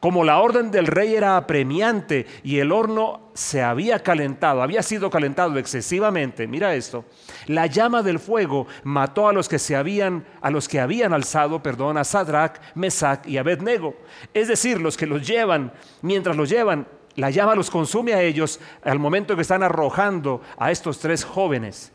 Como 0.00 0.24
la 0.24 0.40
orden 0.40 0.70
del 0.70 0.86
rey 0.86 1.14
era 1.14 1.38
apremiante 1.38 2.26
y 2.44 2.58
el 2.58 2.70
horno 2.70 3.30
se 3.32 3.62
había 3.62 4.02
calentado, 4.02 4.62
había 4.62 4.82
sido 4.82 5.08
calentado 5.08 5.58
excesivamente, 5.58 6.46
mira 6.46 6.74
esto, 6.74 7.06
la 7.46 7.66
llama 7.66 8.02
del 8.02 8.18
fuego 8.18 8.66
mató 8.84 9.26
a 9.26 9.32
los 9.32 9.48
que 9.48 9.58
se 9.58 9.74
habían 9.74 10.26
a 10.42 10.50
los 10.50 10.68
que 10.68 10.80
habían 10.80 11.14
alzado, 11.14 11.62
perdón, 11.62 11.96
a 11.96 12.04
Sadrach, 12.04 12.60
Mesach 12.74 13.26
y 13.26 13.38
Abednego, 13.38 13.96
es 14.34 14.48
decir, 14.48 14.80
los 14.80 14.98
que 14.98 15.06
los 15.06 15.26
llevan, 15.26 15.72
mientras 16.02 16.36
los 16.36 16.50
llevan, 16.50 16.86
la 17.14 17.30
llama 17.30 17.54
los 17.54 17.70
consume 17.70 18.12
a 18.12 18.22
ellos 18.22 18.60
al 18.84 18.98
momento 18.98 19.34
que 19.34 19.42
están 19.42 19.62
arrojando 19.62 20.42
a 20.58 20.70
estos 20.70 20.98
tres 20.98 21.24
jóvenes. 21.24 21.92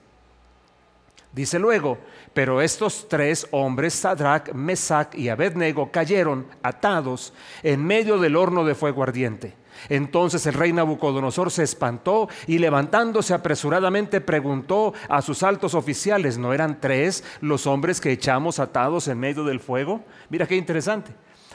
Dice 1.34 1.60
luego, 1.60 1.98
pero 2.34 2.62
estos 2.62 3.08
tres 3.08 3.48
hombres, 3.52 3.94
Sadrach, 3.94 4.52
Mesach 4.54 5.16
y 5.16 5.30
Abednego, 5.30 5.90
cayeron 5.90 6.46
atados 6.62 7.34
en 7.64 7.86
medio 7.86 8.18
del 8.18 8.36
horno 8.36 8.66
de 8.66 8.76
fuego 8.76 9.04
ardiente. 9.04 9.56
Entonces 9.88 10.46
el 10.46 10.54
rey 10.54 10.74
Nabucodonosor 10.74 11.50
se 11.50 11.64
espantó 11.64 12.28
y 12.48 12.60
levantándose 12.60 13.34
apresuradamente 13.34 14.20
preguntó 14.22 14.94
a 15.08 15.22
sus 15.22 15.42
altos 15.42 15.74
oficiales, 15.74 16.38
¿no 16.38 16.54
eran 16.54 16.80
tres 16.82 17.24
los 17.40 17.66
hombres 17.66 18.02
que 18.02 18.12
echamos 18.12 18.60
atados 18.60 19.08
en 19.08 19.20
medio 19.20 19.46
del 19.46 19.60
fuego? 19.60 20.04
Mira 20.30 20.46
qué 20.46 20.56
interesante. 20.56 21.14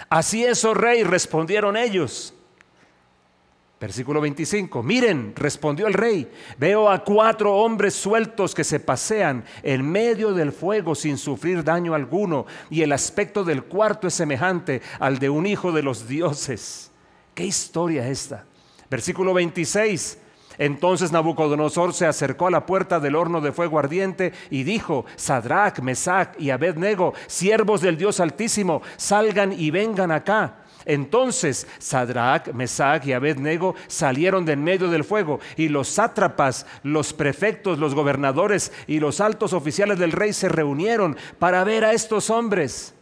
Así 0.09 0.45
es, 0.45 0.65
oh 0.65 0.75
rey, 0.75 1.05
respondieron 1.05 1.77
ellos. 1.77 2.36
Versículo 3.79 4.23
25. 4.23 4.83
Miren, 4.83 5.35
respondió 5.37 5.87
el 5.87 5.93
rey, 5.93 6.31
veo 6.59 6.91
a 6.91 7.05
cuatro 7.05 7.55
hombres 7.57 7.95
sueltos 7.95 8.55
que 8.55 8.65
se 8.65 8.81
pasean 8.81 9.45
en 9.63 9.87
medio 9.87 10.33
del 10.33 10.53
fuego 10.53 10.95
sin 10.95 11.19
sufrir 11.19 11.63
daño 11.63 11.93
alguno, 11.93 12.47
y 12.71 12.81
el 12.81 12.93
aspecto 12.93 13.45
del 13.45 13.65
cuarto 13.65 14.09
es 14.09 14.15
semejante 14.15 14.81
al 14.99 15.19
de 15.19 15.29
un 15.29 15.45
hijo 15.45 15.73
de 15.73 15.83
los 15.83 16.09
dioses. 16.09 16.91
¿Qué 17.35 17.45
historia 17.45 18.09
esta? 18.09 18.47
Versículo 18.89 19.35
26. 19.35 20.21
Entonces 20.57 21.13
Nabucodonosor 21.13 21.93
se 21.93 22.07
acercó 22.07 22.47
a 22.47 22.51
la 22.51 22.65
puerta 22.65 22.99
del 22.99 23.15
horno 23.15 23.43
de 23.43 23.53
fuego 23.53 23.79
ardiente 23.79 24.33
y 24.49 24.63
dijo, 24.63 25.05
Sadrach, 25.17 25.81
Mesach 25.81 26.31
y 26.39 26.49
Abednego, 26.49 27.13
siervos 27.27 27.83
del 27.83 27.99
Dios 27.99 28.21
Altísimo, 28.21 28.81
salgan 28.97 29.53
y 29.53 29.71
vengan 29.71 30.11
acá. 30.11 30.63
Entonces 30.87 31.67
Sadrach, 31.79 32.53
Mesach 32.53 33.05
y 33.07 33.13
Abednego 33.13 33.75
salieron 33.87 34.45
de 34.45 34.57
en 34.57 34.65
medio 34.65 34.89
del 34.89 35.05
fuego 35.05 35.39
y 35.57 35.69
los 35.69 35.89
sátrapas, 35.89 36.67
los 36.83 37.13
prefectos, 37.13 37.79
los 37.79 37.95
gobernadores 37.95 38.73
y 38.87 39.01
los 39.01 39.21
altos 39.21 39.53
oficiales 39.53 39.99
del 39.99 40.13
rey 40.13 40.33
se 40.33 40.49
reunieron 40.49 41.17
para 41.39 41.63
ver 41.65 41.85
a 41.85 41.93
estos 41.93 42.31
hombres. 42.31 42.95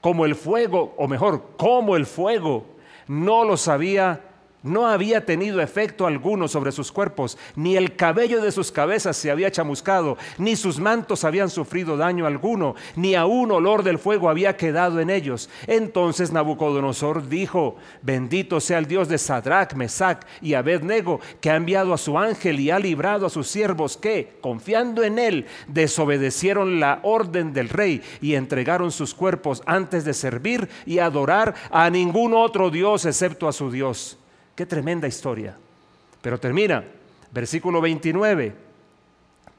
Como 0.00 0.26
el 0.26 0.34
fuego, 0.34 0.94
o 0.96 1.08
mejor, 1.08 1.56
como 1.56 1.96
el 1.96 2.06
fuego 2.06 2.66
no 3.08 3.44
los 3.44 3.66
había 3.68 4.27
no 4.62 4.86
había 4.86 5.24
tenido 5.24 5.60
efecto 5.60 6.06
alguno 6.06 6.48
sobre 6.48 6.72
sus 6.72 6.90
cuerpos, 6.90 7.38
ni 7.56 7.76
el 7.76 7.96
cabello 7.96 8.40
de 8.42 8.52
sus 8.52 8.72
cabezas 8.72 9.16
se 9.16 9.30
había 9.30 9.50
chamuscado, 9.50 10.18
ni 10.36 10.56
sus 10.56 10.78
mantos 10.78 11.24
habían 11.24 11.50
sufrido 11.50 11.96
daño 11.96 12.26
alguno, 12.26 12.74
ni 12.96 13.14
aún 13.14 13.50
olor 13.52 13.82
del 13.82 13.98
fuego 13.98 14.28
había 14.28 14.56
quedado 14.56 15.00
en 15.00 15.10
ellos. 15.10 15.48
Entonces 15.66 16.32
Nabucodonosor 16.32 17.28
dijo, 17.28 17.76
bendito 18.02 18.60
sea 18.60 18.78
el 18.78 18.86
Dios 18.86 19.08
de 19.08 19.18
Sadrach, 19.18 19.74
Mesach 19.74 20.22
y 20.42 20.54
Abednego, 20.54 21.20
que 21.40 21.50
ha 21.50 21.56
enviado 21.56 21.94
a 21.94 21.98
su 21.98 22.18
ángel 22.18 22.60
y 22.60 22.70
ha 22.70 22.78
librado 22.78 23.26
a 23.26 23.30
sus 23.30 23.48
siervos 23.48 23.96
que, 23.96 24.38
confiando 24.40 25.02
en 25.02 25.18
él, 25.18 25.46
desobedecieron 25.68 26.80
la 26.80 27.00
orden 27.02 27.52
del 27.52 27.68
rey 27.68 28.02
y 28.20 28.34
entregaron 28.34 28.90
sus 28.90 29.14
cuerpos 29.14 29.62
antes 29.66 30.04
de 30.04 30.14
servir 30.14 30.68
y 30.86 30.98
adorar 30.98 31.54
a 31.70 31.88
ningún 31.90 32.34
otro 32.34 32.70
Dios 32.70 33.04
excepto 33.04 33.48
a 33.48 33.52
su 33.52 33.70
Dios. 33.70 34.18
Qué 34.58 34.66
tremenda 34.66 35.06
historia. 35.06 35.54
Pero 36.20 36.40
termina, 36.40 36.82
versículo 37.30 37.80
29. 37.80 38.52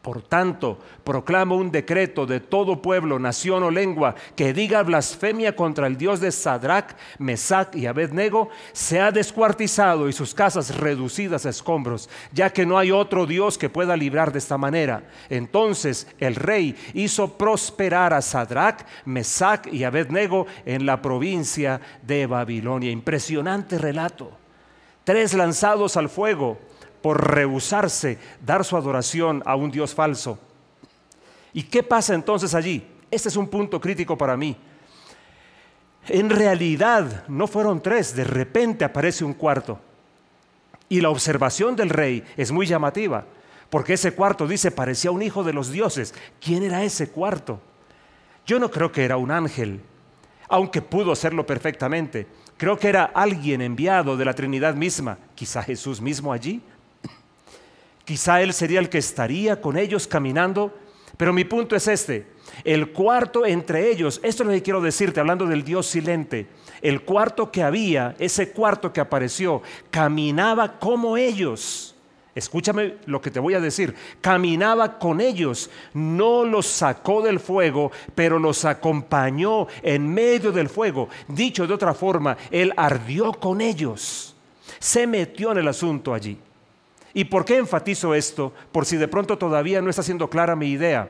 Por 0.02 0.22
tanto, 0.22 0.78
proclamo 1.06 1.56
un 1.56 1.72
decreto 1.72 2.26
de 2.26 2.42
todo 2.42 2.82
pueblo, 2.82 3.18
nación 3.18 3.64
o 3.64 3.72
lengua 3.72 4.16
que 4.36 4.52
diga 4.52 4.84
blasfemia 4.84 5.56
contra 5.56 5.88
el 5.88 5.98
Dios 5.98 6.20
de 6.20 6.34
Sadrach, 6.34 6.98
Mesach 7.18 7.74
y 7.78 7.86
Abednego, 7.86 8.50
se 8.74 9.00
ha 9.00 9.10
descuartizado 9.10 10.10
y 10.10 10.12
sus 10.12 10.36
casas 10.36 10.76
reducidas 10.76 11.46
a 11.46 11.52
escombros, 11.52 12.10
ya 12.34 12.50
que 12.50 12.66
no 12.66 12.78
hay 12.78 12.92
otro 12.92 13.26
Dios 13.26 13.58
que 13.58 13.70
pueda 13.70 13.96
librar 13.96 14.34
de 14.34 14.40
esta 14.40 14.58
manera. 14.58 15.04
Entonces 15.30 16.08
el 16.20 16.36
rey 16.36 16.76
hizo 16.94 17.38
prosperar 17.38 18.14
a 18.14 18.22
Sadrach, 18.22 18.86
Mesach 19.06 19.66
y 19.72 19.86
Abednego 19.86 20.46
en 20.66 20.86
la 20.86 21.02
provincia 21.02 21.80
de 22.02 22.26
Babilonia. 22.26 22.92
Impresionante 22.92 23.78
relato 23.78 24.39
tres 25.10 25.34
lanzados 25.34 25.98
al 25.98 26.08
fuego 26.08 26.60
por 27.02 27.34
rehusarse 27.34 28.20
dar 28.46 28.64
su 28.64 28.78
adoración 28.78 29.42
a 29.44 29.56
un 29.56 29.72
Dios 29.72 29.96
falso. 29.96 30.38
¿Y 31.52 31.64
qué 31.64 31.82
pasa 31.82 32.14
entonces 32.14 32.54
allí? 32.54 32.86
Este 33.10 33.30
es 33.30 33.36
un 33.36 33.48
punto 33.48 33.82
crítico 33.82 34.16
para 34.16 34.38
mí. 34.38 34.56
En 36.10 36.30
realidad 36.30 37.24
no 37.28 37.48
fueron 37.48 37.82
tres, 37.82 38.16
de 38.16 38.24
repente 38.24 38.86
aparece 38.86 39.26
un 39.26 39.34
cuarto. 39.34 39.80
Y 40.90 41.02
la 41.02 41.10
observación 41.10 41.76
del 41.76 41.90
rey 41.90 42.24
es 42.38 42.52
muy 42.52 42.68
llamativa, 42.68 43.26
porque 43.72 43.94
ese 43.94 44.14
cuarto 44.14 44.46
dice 44.46 44.70
parecía 44.70 45.10
un 45.10 45.24
hijo 45.24 45.44
de 45.44 45.54
los 45.54 45.72
dioses. 45.72 46.14
¿Quién 46.40 46.62
era 46.62 46.84
ese 46.84 47.10
cuarto? 47.10 47.60
Yo 48.46 48.60
no 48.60 48.70
creo 48.70 48.92
que 48.92 49.06
era 49.06 49.18
un 49.18 49.32
ángel, 49.32 49.82
aunque 50.50 50.84
pudo 50.84 51.16
serlo 51.16 51.48
perfectamente. 51.48 52.28
Creo 52.60 52.78
que 52.78 52.90
era 52.90 53.06
alguien 53.06 53.62
enviado 53.62 54.18
de 54.18 54.26
la 54.26 54.34
Trinidad 54.34 54.76
misma, 54.76 55.18
quizá 55.34 55.64
Jesús 55.64 56.02
mismo 56.02 56.34
allí. 56.34 56.60
Quizá 58.04 58.42
Él 58.42 58.52
sería 58.52 58.82
el 58.82 58.90
que 58.90 58.98
estaría 58.98 59.62
con 59.62 59.78
ellos 59.78 60.06
caminando. 60.06 60.78
Pero 61.16 61.32
mi 61.32 61.46
punto 61.46 61.78
es 61.78 61.88
este, 61.88 62.28
el 62.66 62.92
cuarto 62.92 63.46
entre 63.46 63.90
ellos, 63.90 64.20
esto 64.24 64.44
es 64.44 64.48
lo 64.48 64.54
que 64.54 64.62
quiero 64.62 64.82
decirte 64.82 65.22
hablando 65.22 65.46
del 65.46 65.64
Dios 65.64 65.88
silente, 65.88 66.48
el 66.82 67.04
cuarto 67.04 67.50
que 67.50 67.64
había, 67.64 68.14
ese 68.20 68.52
cuarto 68.52 68.92
que 68.92 69.00
apareció, 69.00 69.62
caminaba 69.90 70.80
como 70.80 71.16
ellos. 71.16 71.89
Escúchame 72.40 72.96
lo 73.06 73.22
que 73.22 73.32
te 73.32 73.40
voy 73.40 73.54
a 73.54 73.60
decir. 73.60 73.94
Caminaba 74.22 74.98
con 74.98 75.22
ellos, 75.22 75.70
no 75.94 76.44
los 76.44 76.66
sacó 76.66 77.22
del 77.22 77.40
fuego, 77.40 77.92
pero 78.16 78.40
los 78.40 78.66
acompañó 78.66 79.68
en 79.84 80.12
medio 80.12 80.52
del 80.52 80.70
fuego. 80.70 81.10
Dicho 81.28 81.68
de 81.68 81.74
otra 81.74 81.94
forma, 81.94 82.38
Él 82.50 82.74
ardió 82.76 83.34
con 83.34 83.62
ellos. 83.62 84.36
Se 84.80 85.06
metió 85.06 85.52
en 85.52 85.60
el 85.60 85.68
asunto 85.68 86.14
allí. 86.14 86.38
¿Y 87.14 87.26
por 87.26 87.44
qué 87.44 87.58
enfatizo 87.58 88.16
esto? 88.16 88.54
Por 88.72 88.86
si 88.86 88.98
de 88.98 89.08
pronto 89.08 89.38
todavía 89.38 89.82
no 89.82 89.90
está 89.90 90.04
siendo 90.04 90.30
clara 90.30 90.56
mi 90.56 90.68
idea. 90.68 91.10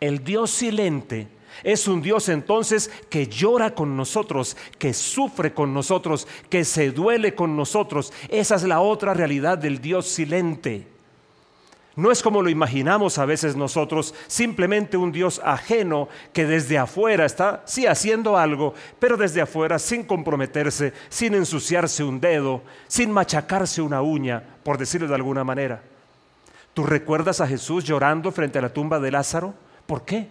El 0.00 0.24
Dios 0.24 0.50
silente 0.50 1.28
es 1.64 1.88
un 1.88 2.02
Dios 2.02 2.28
entonces 2.28 2.90
que 3.08 3.26
llora 3.26 3.74
con 3.74 3.96
nosotros, 3.96 4.56
que 4.78 4.94
sufre 4.94 5.52
con 5.52 5.74
nosotros, 5.74 6.26
que 6.48 6.64
se 6.64 6.90
duele 6.90 7.34
con 7.34 7.56
nosotros. 7.56 8.12
Esa 8.28 8.56
es 8.56 8.62
la 8.64 8.80
otra 8.80 9.14
realidad 9.14 9.58
del 9.58 9.80
Dios 9.80 10.06
silente. 10.06 10.86
No 11.96 12.10
es 12.10 12.22
como 12.22 12.40
lo 12.40 12.48
imaginamos 12.48 13.18
a 13.18 13.26
veces 13.26 13.56
nosotros, 13.56 14.14
simplemente 14.26 14.96
un 14.96 15.12
Dios 15.12 15.40
ajeno 15.44 16.08
que 16.32 16.46
desde 16.46 16.78
afuera 16.78 17.26
está, 17.26 17.62
sí, 17.66 17.86
haciendo 17.86 18.38
algo, 18.38 18.74
pero 18.98 19.16
desde 19.16 19.40
afuera 19.42 19.78
sin 19.78 20.04
comprometerse, 20.04 20.94
sin 21.08 21.34
ensuciarse 21.34 22.04
un 22.04 22.20
dedo, 22.20 22.62
sin 22.86 23.10
machacarse 23.10 23.82
una 23.82 24.02
uña, 24.02 24.42
por 24.62 24.78
decirlo 24.78 25.08
de 25.08 25.16
alguna 25.16 25.42
manera. 25.44 25.82
¿Tú 26.72 26.84
recuerdas 26.84 27.40
a 27.40 27.46
Jesús 27.46 27.84
llorando 27.84 28.30
frente 28.30 28.58
a 28.58 28.62
la 28.62 28.72
tumba 28.72 29.00
de 29.00 29.10
Lázaro? 29.10 29.52
¿Por 29.86 30.04
qué? 30.04 30.28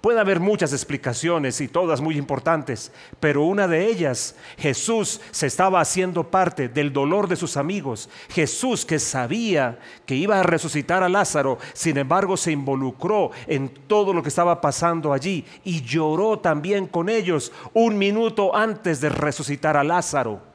Puede 0.00 0.18
haber 0.18 0.40
muchas 0.40 0.72
explicaciones 0.72 1.60
y 1.60 1.68
todas 1.68 2.00
muy 2.00 2.16
importantes, 2.16 2.90
pero 3.20 3.42
una 3.42 3.68
de 3.68 3.86
ellas, 3.86 4.34
Jesús 4.56 5.20
se 5.30 5.46
estaba 5.46 5.80
haciendo 5.80 6.30
parte 6.30 6.70
del 6.70 6.90
dolor 6.90 7.28
de 7.28 7.36
sus 7.36 7.58
amigos. 7.58 8.08
Jesús 8.30 8.86
que 8.86 8.98
sabía 8.98 9.78
que 10.06 10.14
iba 10.14 10.40
a 10.40 10.42
resucitar 10.42 11.02
a 11.02 11.10
Lázaro, 11.10 11.58
sin 11.74 11.98
embargo 11.98 12.38
se 12.38 12.50
involucró 12.50 13.30
en 13.46 13.68
todo 13.68 14.14
lo 14.14 14.22
que 14.22 14.30
estaba 14.30 14.62
pasando 14.62 15.12
allí 15.12 15.44
y 15.64 15.82
lloró 15.82 16.38
también 16.38 16.86
con 16.86 17.10
ellos 17.10 17.52
un 17.74 17.98
minuto 17.98 18.56
antes 18.56 19.02
de 19.02 19.10
resucitar 19.10 19.76
a 19.76 19.84
Lázaro. 19.84 20.49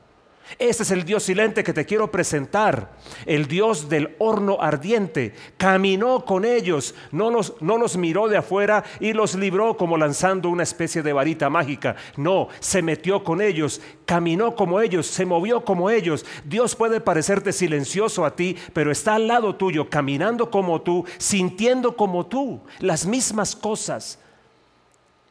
Este 0.59 0.83
es 0.83 0.91
el 0.91 1.03
Dios 1.05 1.23
silente 1.23 1.63
que 1.63 1.73
te 1.73 1.85
quiero 1.85 2.11
presentar, 2.11 2.91
el 3.25 3.47
Dios 3.47 3.89
del 3.89 4.15
horno 4.19 4.57
ardiente. 4.61 5.33
Caminó 5.57 6.23
con 6.23 6.45
ellos, 6.45 6.93
no 7.11 7.31
los, 7.31 7.59
no 7.61 7.77
los 7.77 7.97
miró 7.97 8.27
de 8.27 8.37
afuera 8.37 8.83
y 8.99 9.13
los 9.13 9.33
libró 9.35 9.75
como 9.75 9.97
lanzando 9.97 10.49
una 10.49 10.63
especie 10.63 11.01
de 11.01 11.13
varita 11.13 11.49
mágica. 11.49 11.95
No, 12.15 12.47
se 12.59 12.83
metió 12.83 13.23
con 13.23 13.41
ellos, 13.41 13.81
caminó 14.05 14.55
como 14.55 14.79
ellos, 14.79 15.07
se 15.07 15.25
movió 15.25 15.65
como 15.65 15.89
ellos. 15.89 16.25
Dios 16.45 16.75
puede 16.75 17.01
parecerte 17.01 17.51
silencioso 17.51 18.23
a 18.23 18.35
ti, 18.35 18.55
pero 18.71 18.91
está 18.91 19.15
al 19.15 19.27
lado 19.27 19.55
tuyo, 19.55 19.89
caminando 19.89 20.51
como 20.51 20.81
tú, 20.81 21.05
sintiendo 21.17 21.97
como 21.97 22.27
tú, 22.27 22.61
las 22.79 23.07
mismas 23.07 23.55
cosas. 23.55 24.19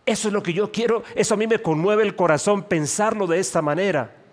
Eso 0.04 0.28
es 0.28 0.34
lo 0.34 0.42
que 0.42 0.52
yo 0.52 0.72
quiero, 0.72 1.04
eso 1.14 1.34
a 1.34 1.36
mí 1.36 1.46
me 1.46 1.60
conmueve 1.60 2.02
el 2.02 2.16
corazón 2.16 2.64
pensarlo 2.64 3.26
de 3.28 3.38
esta 3.38 3.62
manera 3.62 4.23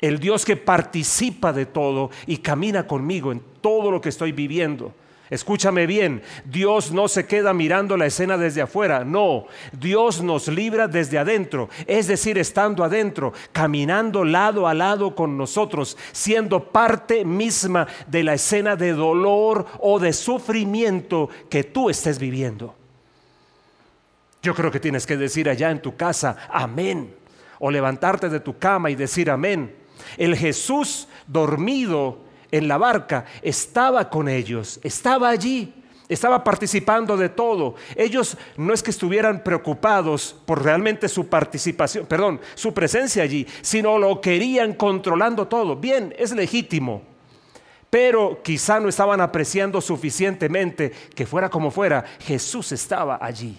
el 0.00 0.18
Dios 0.18 0.44
que 0.44 0.56
participa 0.56 1.52
de 1.52 1.66
todo 1.66 2.10
y 2.26 2.38
camina 2.38 2.86
conmigo 2.86 3.32
en 3.32 3.42
todo 3.60 3.90
lo 3.90 4.00
que 4.00 4.10
estoy 4.10 4.32
viviendo. 4.32 4.92
Escúchame 5.28 5.88
bien, 5.88 6.22
Dios 6.44 6.92
no 6.92 7.08
se 7.08 7.26
queda 7.26 7.52
mirando 7.52 7.96
la 7.96 8.06
escena 8.06 8.38
desde 8.38 8.62
afuera, 8.62 9.04
no, 9.04 9.46
Dios 9.72 10.22
nos 10.22 10.46
libra 10.46 10.86
desde 10.86 11.18
adentro, 11.18 11.68
es 11.88 12.06
decir, 12.06 12.38
estando 12.38 12.84
adentro, 12.84 13.32
caminando 13.50 14.24
lado 14.24 14.68
a 14.68 14.74
lado 14.74 15.16
con 15.16 15.36
nosotros, 15.36 15.98
siendo 16.12 16.70
parte 16.70 17.24
misma 17.24 17.88
de 18.06 18.22
la 18.22 18.34
escena 18.34 18.76
de 18.76 18.92
dolor 18.92 19.66
o 19.80 19.98
de 19.98 20.12
sufrimiento 20.12 21.28
que 21.50 21.64
tú 21.64 21.90
estés 21.90 22.20
viviendo. 22.20 22.76
Yo 24.42 24.54
creo 24.54 24.70
que 24.70 24.78
tienes 24.78 25.06
que 25.06 25.16
decir 25.16 25.48
allá 25.48 25.72
en 25.72 25.82
tu 25.82 25.96
casa, 25.96 26.36
amén, 26.52 27.12
o 27.58 27.68
levantarte 27.68 28.28
de 28.28 28.38
tu 28.38 28.56
cama 28.58 28.90
y 28.90 28.94
decir 28.94 29.28
amén 29.28 29.85
el 30.16 30.36
Jesús 30.36 31.08
dormido 31.26 32.18
en 32.50 32.68
la 32.68 32.78
barca 32.78 33.24
estaba 33.42 34.08
con 34.08 34.28
ellos, 34.28 34.80
estaba 34.82 35.28
allí, 35.28 35.72
estaba 36.08 36.44
participando 36.44 37.16
de 37.16 37.28
todo. 37.28 37.74
Ellos 37.94 38.36
no 38.56 38.72
es 38.72 38.82
que 38.82 38.90
estuvieran 38.90 39.42
preocupados 39.42 40.36
por 40.46 40.62
realmente 40.62 41.08
su 41.08 41.26
participación, 41.28 42.06
perdón, 42.06 42.40
su 42.54 42.72
presencia 42.72 43.22
allí, 43.22 43.46
sino 43.62 43.98
lo 43.98 44.20
querían 44.20 44.74
controlando 44.74 45.48
todo. 45.48 45.76
Bien, 45.76 46.14
es 46.18 46.32
legítimo. 46.32 47.02
Pero 47.90 48.40
quizá 48.42 48.80
no 48.80 48.88
estaban 48.88 49.20
apreciando 49.20 49.80
suficientemente 49.80 50.92
que 51.14 51.26
fuera 51.26 51.48
como 51.48 51.70
fuera, 51.70 52.04
Jesús 52.20 52.72
estaba 52.72 53.18
allí. 53.20 53.58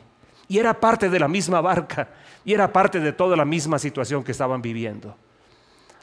Y 0.49 0.59
era 0.59 0.79
parte 0.79 1.09
de 1.09 1.19
la 1.19 1.27
misma 1.27 1.59
barca, 1.59 2.09
y 2.45 2.53
era 2.53 2.71
parte 2.71 2.99
de 2.99 3.11
toda 3.11 3.35
la 3.35 3.45
misma 3.45 3.79
situación 3.79 4.23
que 4.23 4.31
estaban 4.31 4.61
viviendo. 4.61 5.15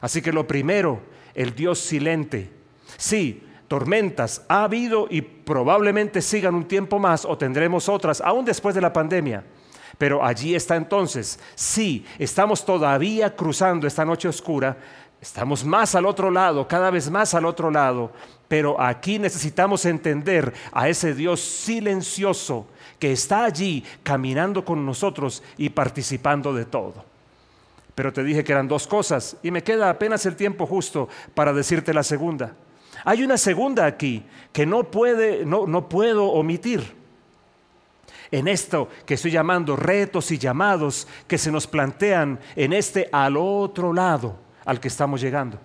Así 0.05 0.21
que 0.21 0.31
lo 0.31 0.45
primero, 0.45 0.99
el 1.33 1.55
Dios 1.55 1.79
silente. 1.79 2.51
Sí, 2.95 3.41
tormentas 3.67 4.45
ha 4.47 4.63
habido 4.63 5.07
y 5.09 5.21
probablemente 5.21 6.21
sigan 6.21 6.53
un 6.53 6.65
tiempo 6.65 6.99
más 6.99 7.25
o 7.25 7.35
tendremos 7.35 7.89
otras, 7.89 8.21
aún 8.21 8.45
después 8.45 8.75
de 8.75 8.81
la 8.81 8.93
pandemia. 8.93 9.43
Pero 9.97 10.23
allí 10.23 10.53
está 10.53 10.75
entonces, 10.75 11.39
sí, 11.55 12.05
estamos 12.19 12.63
todavía 12.63 13.35
cruzando 13.35 13.87
esta 13.87 14.05
noche 14.05 14.27
oscura, 14.27 14.77
estamos 15.19 15.65
más 15.65 15.95
al 15.95 16.05
otro 16.05 16.29
lado, 16.29 16.67
cada 16.67 16.91
vez 16.91 17.09
más 17.09 17.33
al 17.33 17.45
otro 17.45 17.71
lado, 17.71 18.11
pero 18.47 18.79
aquí 18.79 19.17
necesitamos 19.17 19.85
entender 19.85 20.53
a 20.71 20.87
ese 20.87 21.15
Dios 21.15 21.39
silencioso 21.39 22.67
que 22.99 23.11
está 23.11 23.45
allí 23.45 23.83
caminando 24.03 24.63
con 24.63 24.85
nosotros 24.85 25.41
y 25.57 25.69
participando 25.69 26.53
de 26.53 26.65
todo. 26.65 27.14
Pero 27.95 28.11
te 28.11 28.23
dije 28.23 28.43
que 28.43 28.51
eran 28.51 28.67
dos 28.67 28.87
cosas 28.87 29.37
y 29.41 29.51
me 29.51 29.63
queda 29.63 29.89
apenas 29.89 30.25
el 30.25 30.35
tiempo 30.35 30.67
justo 30.67 31.07
para 31.33 31.53
decirte 31.53 31.93
la 31.93 32.03
segunda. 32.03 32.53
Hay 33.05 33.23
una 33.23 33.37
segunda 33.37 33.85
aquí 33.85 34.23
que 34.51 34.65
no, 34.65 34.83
puede, 34.83 35.45
no, 35.45 35.65
no 35.65 35.87
puedo 35.87 36.25
omitir. 36.25 36.93
En 38.31 38.47
esto 38.47 38.89
que 39.05 39.13
estoy 39.13 39.31
llamando 39.31 39.75
retos 39.75 40.31
y 40.31 40.37
llamados 40.37 41.07
que 41.27 41.37
se 41.37 41.51
nos 41.51 41.67
plantean 41.67 42.39
en 42.55 42.73
este 42.73 43.07
al 43.11 43.37
otro 43.37 43.93
lado 43.93 44.37
al 44.65 44.79
que 44.79 44.87
estamos 44.87 45.21
llegando. 45.21 45.59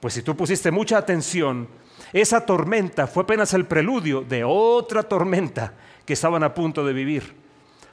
Pues 0.00 0.14
si 0.14 0.22
tú 0.22 0.36
pusiste 0.36 0.70
mucha 0.70 0.98
atención, 0.98 1.68
esa 2.12 2.44
tormenta 2.44 3.06
fue 3.06 3.24
apenas 3.24 3.52
el 3.54 3.66
preludio 3.66 4.22
de 4.22 4.44
otra 4.44 5.02
tormenta 5.02 5.74
que 6.04 6.14
estaban 6.14 6.42
a 6.42 6.54
punto 6.54 6.84
de 6.84 6.92
vivir. 6.92 7.34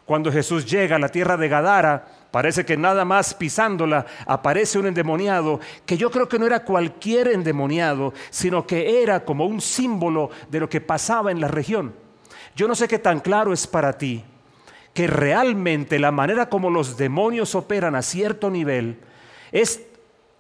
Cuando 0.06 0.32
Jesús 0.32 0.66
llega 0.66 0.96
a 0.96 1.00
la 1.00 1.10
tierra 1.10 1.36
de 1.36 1.50
Gadara, 1.50 2.25
Parece 2.36 2.66
que 2.66 2.76
nada 2.76 3.06
más 3.06 3.34
pisándola 3.34 4.06
aparece 4.26 4.78
un 4.78 4.88
endemoniado, 4.88 5.62
que 5.86 5.96
yo 5.96 6.12
creo 6.12 6.28
que 6.28 6.38
no 6.38 6.46
era 6.46 6.66
cualquier 6.66 7.30
endemoniado, 7.30 8.14
sino 8.30 8.68
que 8.68 9.02
era 9.02 9.24
como 9.24 9.46
un 9.46 9.62
símbolo 9.62 10.30
de 10.50 10.60
lo 10.60 10.68
que 10.68 10.82
pasaba 10.82 11.32
en 11.32 11.40
la 11.40 11.48
región. 11.48 11.96
Yo 12.54 12.68
no 12.68 12.76
sé 12.76 12.90
qué 12.90 13.00
tan 13.00 13.22
claro 13.22 13.54
es 13.54 13.66
para 13.68 13.98
ti 13.98 14.26
que 14.94 15.08
realmente 15.08 15.98
la 15.98 16.12
manera 16.12 16.50
como 16.50 16.70
los 16.70 16.98
demonios 16.98 17.56
operan 17.56 17.96
a 17.96 18.02
cierto 18.02 18.50
nivel 18.50 19.00
es 19.54 19.84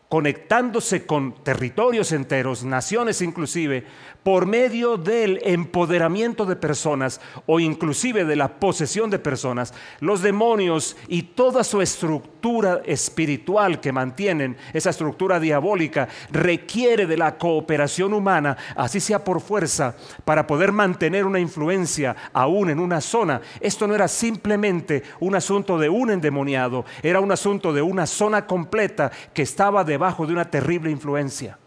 conectándose 0.10 1.06
con 1.06 1.34
territorios 1.46 2.12
enteros, 2.12 2.66
naciones 2.66 3.22
inclusive, 3.22 3.86
por 4.26 4.48
medio 4.48 4.98
del 4.98 5.40
empoderamiento 5.44 6.48
de 6.48 6.56
personas 6.56 7.22
o 7.46 7.60
inclusive 7.60 8.26
de 8.26 8.36
la 8.36 8.60
posesión 8.60 9.12
de 9.12 9.20
personas, 9.20 9.72
los 10.00 10.24
demonios 10.24 10.98
y 11.08 11.22
toda 11.22 11.64
su 11.64 11.80
estructura 11.80 12.82
espiritual 12.86 13.80
que 13.80 13.92
mantienen, 13.92 14.58
esa 14.74 14.90
estructura 14.90 15.40
diabólica, 15.40 16.08
requiere 16.32 17.06
de 17.06 17.18
la 17.18 17.38
cooperación 17.38 18.14
humana, 18.14 18.58
así 18.76 19.00
sea 19.00 19.24
por 19.24 19.42
fuerza, 19.42 19.96
para 20.24 20.48
poder 20.48 20.72
mantener 20.72 21.28
una 21.28 21.40
influencia 21.40 22.16
aún 22.34 22.72
en 22.72 22.80
una 22.80 23.02
zona. 23.02 23.42
Esto 23.60 23.86
no 23.86 23.94
era 23.94 24.08
simplemente 24.08 25.04
un 25.20 25.36
asunto 25.36 25.78
de 25.78 25.90
un 25.90 26.10
endemoniado, 26.10 26.84
era 27.04 27.20
un 27.20 27.32
asunto 27.32 27.74
de 27.74 27.84
una 27.84 28.08
zona 28.08 28.48
completa 28.48 29.12
que 29.36 29.44
estaba 29.44 29.84
debajo 29.84 30.26
de 30.26 30.34
una 30.34 30.50
terrible 30.50 30.90
influencia. 30.90 31.60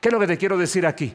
¿Qué 0.00 0.08
es 0.08 0.12
lo 0.14 0.18
que 0.18 0.26
te 0.26 0.38
quiero 0.38 0.56
decir 0.56 0.86
aquí? 0.86 1.14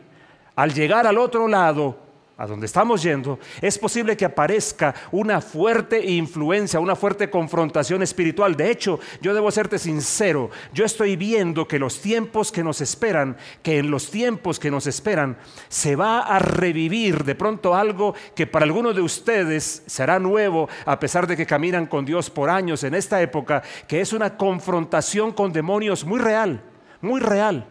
Al 0.55 0.73
llegar 0.73 1.07
al 1.07 1.17
otro 1.17 1.47
lado, 1.47 1.97
a 2.41 2.47
donde 2.47 2.65
estamos 2.65 3.03
yendo, 3.03 3.37
es 3.61 3.77
posible 3.77 4.17
que 4.17 4.25
aparezca 4.25 4.95
una 5.11 5.41
fuerte 5.41 6.03
influencia, 6.03 6.79
una 6.79 6.95
fuerte 6.95 7.29
confrontación 7.29 8.01
espiritual. 8.01 8.55
De 8.55 8.71
hecho, 8.71 8.99
yo 9.21 9.35
debo 9.35 9.51
serte 9.51 9.77
sincero, 9.77 10.49
yo 10.73 10.83
estoy 10.83 11.15
viendo 11.17 11.67
que 11.67 11.77
los 11.77 12.01
tiempos 12.01 12.51
que 12.51 12.63
nos 12.63 12.81
esperan, 12.81 13.37
que 13.61 13.77
en 13.77 13.91
los 13.91 14.09
tiempos 14.09 14.59
que 14.59 14.71
nos 14.71 14.87
esperan, 14.87 15.37
se 15.69 15.95
va 15.95 16.21
a 16.21 16.39
revivir 16.39 17.25
de 17.25 17.35
pronto 17.35 17.75
algo 17.75 18.15
que 18.33 18.47
para 18.47 18.65
algunos 18.65 18.95
de 18.95 19.03
ustedes 19.03 19.83
será 19.85 20.17
nuevo, 20.17 20.67
a 20.85 20.99
pesar 20.99 21.27
de 21.27 21.37
que 21.37 21.45
caminan 21.45 21.85
con 21.85 22.05
Dios 22.05 22.31
por 22.31 22.49
años 22.49 22.83
en 22.83 22.95
esta 22.95 23.21
época, 23.21 23.61
que 23.87 24.01
es 24.01 24.13
una 24.13 24.35
confrontación 24.35 25.31
con 25.31 25.53
demonios 25.53 26.03
muy 26.03 26.19
real, 26.19 26.63
muy 27.01 27.19
real. 27.21 27.67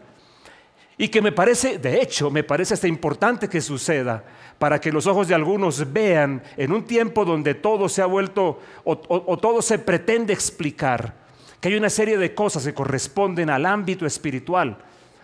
Y 1.01 1.09
que 1.09 1.19
me 1.19 1.31
parece, 1.31 1.79
de 1.79 1.99
hecho, 1.99 2.29
me 2.29 2.43
parece 2.43 2.75
hasta 2.75 2.87
importante 2.87 3.49
que 3.49 3.59
suceda 3.59 4.23
para 4.59 4.79
que 4.79 4.91
los 4.91 5.07
ojos 5.07 5.27
de 5.27 5.33
algunos 5.33 5.91
vean 5.91 6.43
en 6.55 6.71
un 6.71 6.85
tiempo 6.85 7.25
donde 7.25 7.55
todo 7.55 7.89
se 7.89 8.03
ha 8.03 8.05
vuelto 8.05 8.59
o, 8.83 8.95
todo 9.39 9.63
se 9.63 9.79
pretende 9.79 10.31
explicar, 10.31 11.15
que 11.59 11.69
hay 11.69 11.75
una 11.75 11.89
serie 11.89 12.19
de 12.19 12.35
cosas 12.35 12.63
que 12.65 12.75
corresponden 12.75 13.49
al 13.49 13.65
ámbito 13.65 14.05
espiritual, 14.05 14.77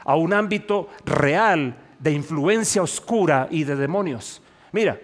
a 0.03 0.15
un 0.15 0.33
ámbito 0.33 0.89
real 1.05 1.77
de 1.99 2.11
influencia 2.11 2.81
oscura 2.81 3.47
y 3.51 3.63
de 3.63 3.75
demonios. 3.75 4.41
Mira, 4.71 4.99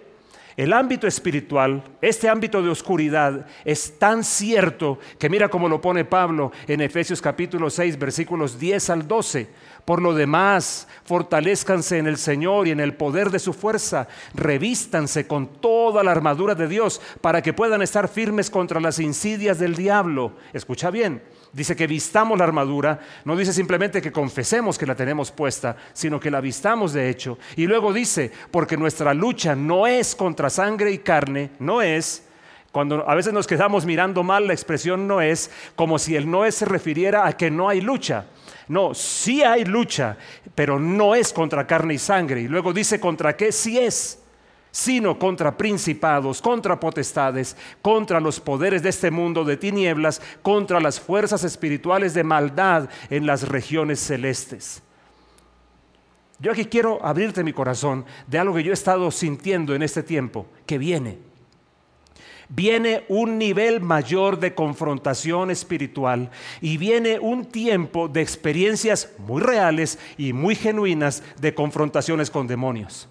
el 0.56 0.72
ámbito 0.72 1.08
espiritual, 1.08 1.82
este 2.00 2.28
ámbito 2.28 2.62
de 2.62 2.68
oscuridad, 2.68 3.46
es 3.64 3.98
tan 3.98 4.22
cierto 4.22 5.00
que 5.18 5.28
mira 5.28 5.48
cómo 5.48 5.68
lo 5.68 5.80
pone 5.80 6.04
Pablo 6.04 6.52
en 6.68 6.80
Efesios 6.80 7.20
capítulo 7.20 7.70
6, 7.70 7.98
versículos 7.98 8.58
10 8.58 8.90
al 8.90 9.08
12. 9.08 9.48
Por 9.84 10.00
lo 10.00 10.14
demás, 10.14 10.88
fortalezcanse 11.04 11.98
en 11.98 12.06
el 12.06 12.16
Señor 12.16 12.66
y 12.66 12.70
en 12.70 12.80
el 12.80 12.94
poder 12.94 13.30
de 13.30 13.38
su 13.38 13.52
fuerza, 13.52 14.08
revístanse 14.32 15.26
con 15.26 15.46
toda 15.46 16.02
la 16.02 16.10
armadura 16.10 16.54
de 16.54 16.68
Dios 16.68 17.02
para 17.20 17.42
que 17.42 17.52
puedan 17.52 17.82
estar 17.82 18.08
firmes 18.08 18.48
contra 18.48 18.80
las 18.80 18.98
insidias 18.98 19.58
del 19.58 19.74
diablo. 19.74 20.32
Escucha 20.54 20.90
bien, 20.90 21.22
dice 21.52 21.76
que 21.76 21.86
vistamos 21.86 22.38
la 22.38 22.44
armadura, 22.44 23.00
no 23.26 23.36
dice 23.36 23.52
simplemente 23.52 24.00
que 24.00 24.12
confesemos 24.12 24.78
que 24.78 24.86
la 24.86 24.94
tenemos 24.94 25.30
puesta, 25.30 25.76
sino 25.92 26.18
que 26.18 26.30
la 26.30 26.40
vistamos 26.40 26.94
de 26.94 27.10
hecho. 27.10 27.38
Y 27.56 27.66
luego 27.66 27.92
dice, 27.92 28.32
porque 28.50 28.78
nuestra 28.78 29.12
lucha 29.12 29.54
no 29.54 29.86
es 29.86 30.14
contra 30.14 30.48
sangre 30.48 30.92
y 30.92 30.98
carne, 30.98 31.50
no 31.58 31.82
es, 31.82 32.24
cuando 32.72 33.08
a 33.08 33.14
veces 33.14 33.32
nos 33.32 33.46
quedamos 33.46 33.84
mirando 33.86 34.22
mal, 34.22 34.46
la 34.48 34.52
expresión 34.52 35.06
no 35.06 35.20
es 35.20 35.50
como 35.76 35.98
si 35.98 36.16
el 36.16 36.28
no 36.28 36.44
es 36.44 36.56
se 36.56 36.64
refiriera 36.64 37.26
a 37.26 37.36
que 37.36 37.50
no 37.50 37.68
hay 37.68 37.80
lucha. 37.80 38.24
No, 38.68 38.94
sí 38.94 39.42
hay 39.42 39.64
lucha, 39.64 40.16
pero 40.54 40.78
no 40.78 41.14
es 41.14 41.32
contra 41.32 41.66
carne 41.66 41.94
y 41.94 41.98
sangre. 41.98 42.40
Y 42.40 42.48
luego 42.48 42.72
dice 42.72 42.98
contra 42.98 43.36
qué 43.36 43.52
sí 43.52 43.78
es. 43.78 44.20
sino 44.74 45.16
contra 45.20 45.56
principados, 45.56 46.42
contra 46.42 46.80
potestades, 46.80 47.56
contra 47.80 48.18
los 48.18 48.40
poderes 48.40 48.82
de 48.82 48.88
este 48.88 49.08
mundo 49.08 49.44
de 49.44 49.56
tinieblas, 49.56 50.20
contra 50.42 50.80
las 50.80 50.98
fuerzas 50.98 51.44
espirituales 51.44 52.12
de 52.12 52.24
maldad 52.24 52.90
en 53.08 53.24
las 53.24 53.46
regiones 53.46 54.00
celestes. 54.00 54.82
Yo 56.40 56.50
aquí 56.50 56.64
quiero 56.64 56.98
abrirte 57.06 57.44
mi 57.44 57.52
corazón 57.52 58.04
de 58.26 58.40
algo 58.40 58.56
que 58.56 58.64
yo 58.64 58.72
he 58.72 58.74
estado 58.74 59.12
sintiendo 59.12 59.76
en 59.76 59.84
este 59.84 60.02
tiempo, 60.02 60.48
que 60.66 60.76
viene. 60.76 61.18
Viene 62.48 63.04
un 63.08 63.38
nivel 63.38 63.80
mayor 63.80 64.38
de 64.38 64.54
confrontación 64.54 65.50
espiritual 65.50 66.30
y 66.60 66.76
viene 66.76 67.18
un 67.18 67.46
tiempo 67.46 68.08
de 68.08 68.20
experiencias 68.20 69.10
muy 69.18 69.42
reales 69.42 69.98
y 70.18 70.32
muy 70.32 70.54
genuinas 70.54 71.22
de 71.40 71.54
confrontaciones 71.54 72.30
con 72.30 72.46
demonios. 72.46 73.08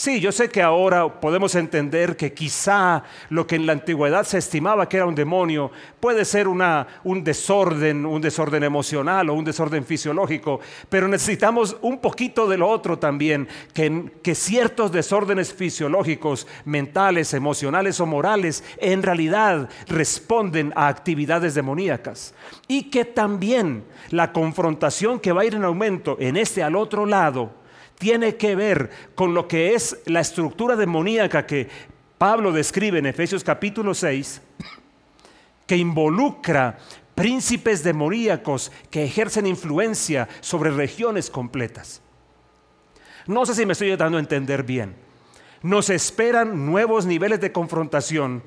Sí, 0.00 0.18
yo 0.18 0.32
sé 0.32 0.48
que 0.48 0.62
ahora 0.62 1.20
podemos 1.20 1.54
entender 1.54 2.16
que 2.16 2.32
quizá 2.32 3.04
lo 3.28 3.46
que 3.46 3.56
en 3.56 3.66
la 3.66 3.74
antigüedad 3.74 4.24
se 4.24 4.38
estimaba 4.38 4.88
que 4.88 4.96
era 4.96 5.04
un 5.04 5.14
demonio 5.14 5.70
puede 6.00 6.24
ser 6.24 6.48
una, 6.48 6.86
un 7.04 7.22
desorden, 7.22 8.06
un 8.06 8.22
desorden 8.22 8.64
emocional 8.64 9.28
o 9.28 9.34
un 9.34 9.44
desorden 9.44 9.84
fisiológico, 9.84 10.60
pero 10.88 11.06
necesitamos 11.06 11.76
un 11.82 11.98
poquito 11.98 12.48
de 12.48 12.56
lo 12.56 12.70
otro 12.70 12.98
también, 12.98 13.46
que, 13.74 14.10
que 14.22 14.34
ciertos 14.34 14.90
desórdenes 14.90 15.52
fisiológicos, 15.52 16.46
mentales, 16.64 17.34
emocionales 17.34 18.00
o 18.00 18.06
morales 18.06 18.64
en 18.78 19.02
realidad 19.02 19.68
responden 19.86 20.72
a 20.76 20.88
actividades 20.88 21.54
demoníacas 21.54 22.32
y 22.68 22.84
que 22.84 23.04
también 23.04 23.84
la 24.08 24.32
confrontación 24.32 25.20
que 25.20 25.32
va 25.32 25.42
a 25.42 25.44
ir 25.44 25.56
en 25.56 25.64
aumento 25.64 26.16
en 26.20 26.38
este 26.38 26.62
al 26.62 26.76
otro 26.76 27.04
lado, 27.04 27.59
tiene 28.00 28.36
que 28.36 28.56
ver 28.56 28.90
con 29.14 29.34
lo 29.34 29.46
que 29.46 29.74
es 29.74 29.98
la 30.06 30.20
estructura 30.20 30.74
demoníaca 30.74 31.46
que 31.46 31.68
Pablo 32.16 32.50
describe 32.50 32.98
en 32.98 33.04
Efesios 33.04 33.44
capítulo 33.44 33.92
6, 33.92 34.40
que 35.66 35.76
involucra 35.76 36.78
príncipes 37.14 37.82
demoníacos 37.84 38.72
que 38.90 39.04
ejercen 39.04 39.46
influencia 39.46 40.30
sobre 40.40 40.70
regiones 40.70 41.28
completas. 41.28 42.00
No 43.26 43.44
sé 43.44 43.54
si 43.54 43.66
me 43.66 43.74
estoy 43.74 43.94
dando 43.94 44.16
a 44.16 44.20
entender 44.20 44.62
bien. 44.62 44.96
Nos 45.60 45.90
esperan 45.90 46.64
nuevos 46.64 47.04
niveles 47.04 47.38
de 47.42 47.52
confrontación 47.52 48.42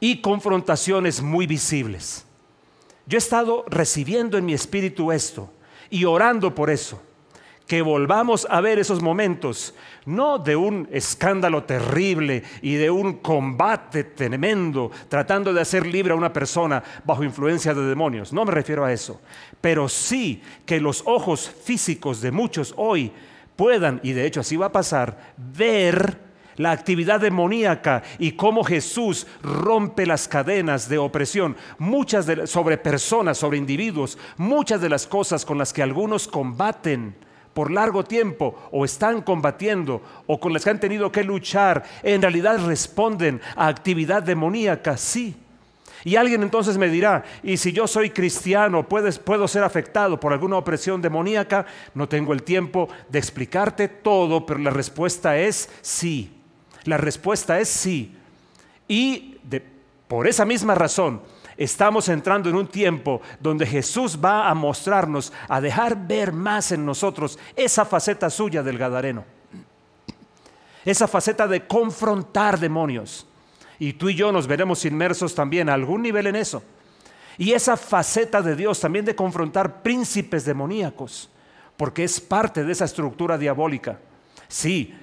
y 0.00 0.22
confrontaciones 0.22 1.20
muy 1.20 1.46
visibles. 1.46 2.24
Yo 3.06 3.18
he 3.18 3.18
estado 3.18 3.66
recibiendo 3.68 4.38
en 4.38 4.46
mi 4.46 4.54
espíritu 4.54 5.12
esto 5.12 5.52
y 5.90 6.06
orando 6.06 6.54
por 6.54 6.70
eso 6.70 7.02
que 7.66 7.80
volvamos 7.80 8.46
a 8.50 8.60
ver 8.60 8.78
esos 8.78 9.00
momentos, 9.00 9.74
no 10.04 10.38
de 10.38 10.54
un 10.54 10.86
escándalo 10.92 11.64
terrible 11.64 12.42
y 12.60 12.74
de 12.74 12.90
un 12.90 13.14
combate 13.14 14.04
tremendo 14.04 14.90
tratando 15.08 15.52
de 15.52 15.62
hacer 15.62 15.86
libre 15.86 16.12
a 16.12 16.16
una 16.16 16.32
persona 16.32 16.82
bajo 17.04 17.24
influencia 17.24 17.72
de 17.72 17.86
demonios, 17.86 18.32
no 18.32 18.44
me 18.44 18.52
refiero 18.52 18.84
a 18.84 18.92
eso, 18.92 19.20
pero 19.60 19.88
sí 19.88 20.42
que 20.66 20.80
los 20.80 21.02
ojos 21.06 21.48
físicos 21.48 22.20
de 22.20 22.30
muchos 22.30 22.74
hoy 22.76 23.12
puedan, 23.56 24.00
y 24.02 24.12
de 24.12 24.26
hecho 24.26 24.40
así 24.40 24.56
va 24.56 24.66
a 24.66 24.72
pasar, 24.72 25.32
ver 25.36 26.18
la 26.56 26.70
actividad 26.70 27.20
demoníaca 27.20 28.02
y 28.18 28.32
cómo 28.32 28.62
Jesús 28.62 29.26
rompe 29.42 30.06
las 30.06 30.28
cadenas 30.28 30.88
de 30.88 30.98
opresión, 30.98 31.56
muchas 31.78 32.26
sobre 32.48 32.78
personas, 32.78 33.38
sobre 33.38 33.58
individuos, 33.58 34.18
muchas 34.36 34.80
de 34.80 34.88
las 34.88 35.06
cosas 35.06 35.44
con 35.44 35.58
las 35.58 35.72
que 35.72 35.82
algunos 35.82 36.28
combaten 36.28 37.16
por 37.54 37.70
largo 37.70 38.04
tiempo 38.04 38.68
o 38.70 38.84
están 38.84 39.22
combatiendo 39.22 40.02
o 40.26 40.38
con 40.38 40.52
las 40.52 40.64
que 40.64 40.70
han 40.70 40.80
tenido 40.80 41.10
que 41.10 41.24
luchar, 41.24 41.84
en 42.02 42.20
realidad 42.20 42.64
responden 42.66 43.40
a 43.56 43.68
actividad 43.68 44.22
demoníaca, 44.22 44.96
sí. 44.96 45.36
Y 46.06 46.16
alguien 46.16 46.42
entonces 46.42 46.76
me 46.76 46.88
dirá, 46.88 47.24
y 47.42 47.56
si 47.56 47.72
yo 47.72 47.86
soy 47.86 48.10
cristiano, 48.10 48.86
¿puedo 48.86 49.48
ser 49.48 49.62
afectado 49.62 50.20
por 50.20 50.34
alguna 50.34 50.58
opresión 50.58 51.00
demoníaca? 51.00 51.64
No 51.94 52.06
tengo 52.08 52.34
el 52.34 52.42
tiempo 52.42 52.90
de 53.08 53.18
explicarte 53.18 53.88
todo, 53.88 54.44
pero 54.44 54.60
la 54.60 54.70
respuesta 54.70 55.38
es 55.38 55.70
sí. 55.80 56.30
La 56.84 56.98
respuesta 56.98 57.58
es 57.58 57.70
sí. 57.70 58.14
Y 58.86 59.38
por 60.06 60.26
esa 60.26 60.44
misma 60.44 60.74
razón, 60.74 61.22
Estamos 61.56 62.08
entrando 62.08 62.48
en 62.48 62.56
un 62.56 62.66
tiempo 62.66 63.20
donde 63.40 63.66
Jesús 63.66 64.18
va 64.22 64.48
a 64.48 64.54
mostrarnos, 64.54 65.32
a 65.48 65.60
dejar 65.60 66.06
ver 66.06 66.32
más 66.32 66.72
en 66.72 66.84
nosotros 66.84 67.38
esa 67.54 67.84
faceta 67.84 68.28
suya 68.30 68.62
del 68.62 68.78
Gadareno. 68.78 69.24
Esa 70.84 71.06
faceta 71.06 71.46
de 71.46 71.66
confrontar 71.66 72.58
demonios. 72.58 73.26
Y 73.78 73.94
tú 73.94 74.08
y 74.08 74.14
yo 74.14 74.32
nos 74.32 74.46
veremos 74.46 74.84
inmersos 74.84 75.34
también 75.34 75.68
a 75.68 75.74
algún 75.74 76.02
nivel 76.02 76.26
en 76.26 76.36
eso. 76.36 76.62
Y 77.38 77.52
esa 77.52 77.76
faceta 77.76 78.42
de 78.42 78.54
Dios 78.54 78.80
también 78.80 79.04
de 79.04 79.16
confrontar 79.16 79.82
príncipes 79.82 80.44
demoníacos, 80.44 81.28
porque 81.76 82.04
es 82.04 82.20
parte 82.20 82.64
de 82.64 82.72
esa 82.72 82.84
estructura 82.84 83.38
diabólica. 83.38 83.98
Sí, 84.46 84.94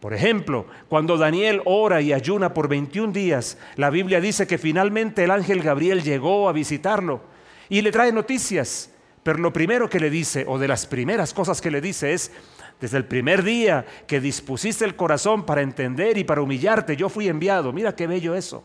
por 0.00 0.14
ejemplo, 0.14 0.66
cuando 0.88 1.18
Daniel 1.18 1.60
ora 1.66 2.00
y 2.00 2.14
ayuna 2.14 2.54
por 2.54 2.68
21 2.68 3.12
días, 3.12 3.58
la 3.76 3.90
Biblia 3.90 4.20
dice 4.20 4.46
que 4.46 4.56
finalmente 4.56 5.24
el 5.24 5.30
ángel 5.30 5.62
Gabriel 5.62 6.02
llegó 6.02 6.48
a 6.48 6.52
visitarlo 6.52 7.20
y 7.68 7.82
le 7.82 7.92
trae 7.92 8.10
noticias. 8.10 8.90
Pero 9.22 9.38
lo 9.38 9.52
primero 9.52 9.90
que 9.90 10.00
le 10.00 10.08
dice, 10.08 10.46
o 10.48 10.58
de 10.58 10.68
las 10.68 10.86
primeras 10.86 11.34
cosas 11.34 11.60
que 11.60 11.70
le 11.70 11.82
dice 11.82 12.14
es, 12.14 12.32
desde 12.80 12.96
el 12.96 13.04
primer 13.04 13.42
día 13.42 13.84
que 14.06 14.20
dispusiste 14.20 14.86
el 14.86 14.96
corazón 14.96 15.44
para 15.44 15.60
entender 15.60 16.16
y 16.16 16.24
para 16.24 16.40
humillarte, 16.40 16.96
yo 16.96 17.10
fui 17.10 17.28
enviado. 17.28 17.70
Mira 17.70 17.94
qué 17.94 18.06
bello 18.06 18.34
eso. 18.34 18.64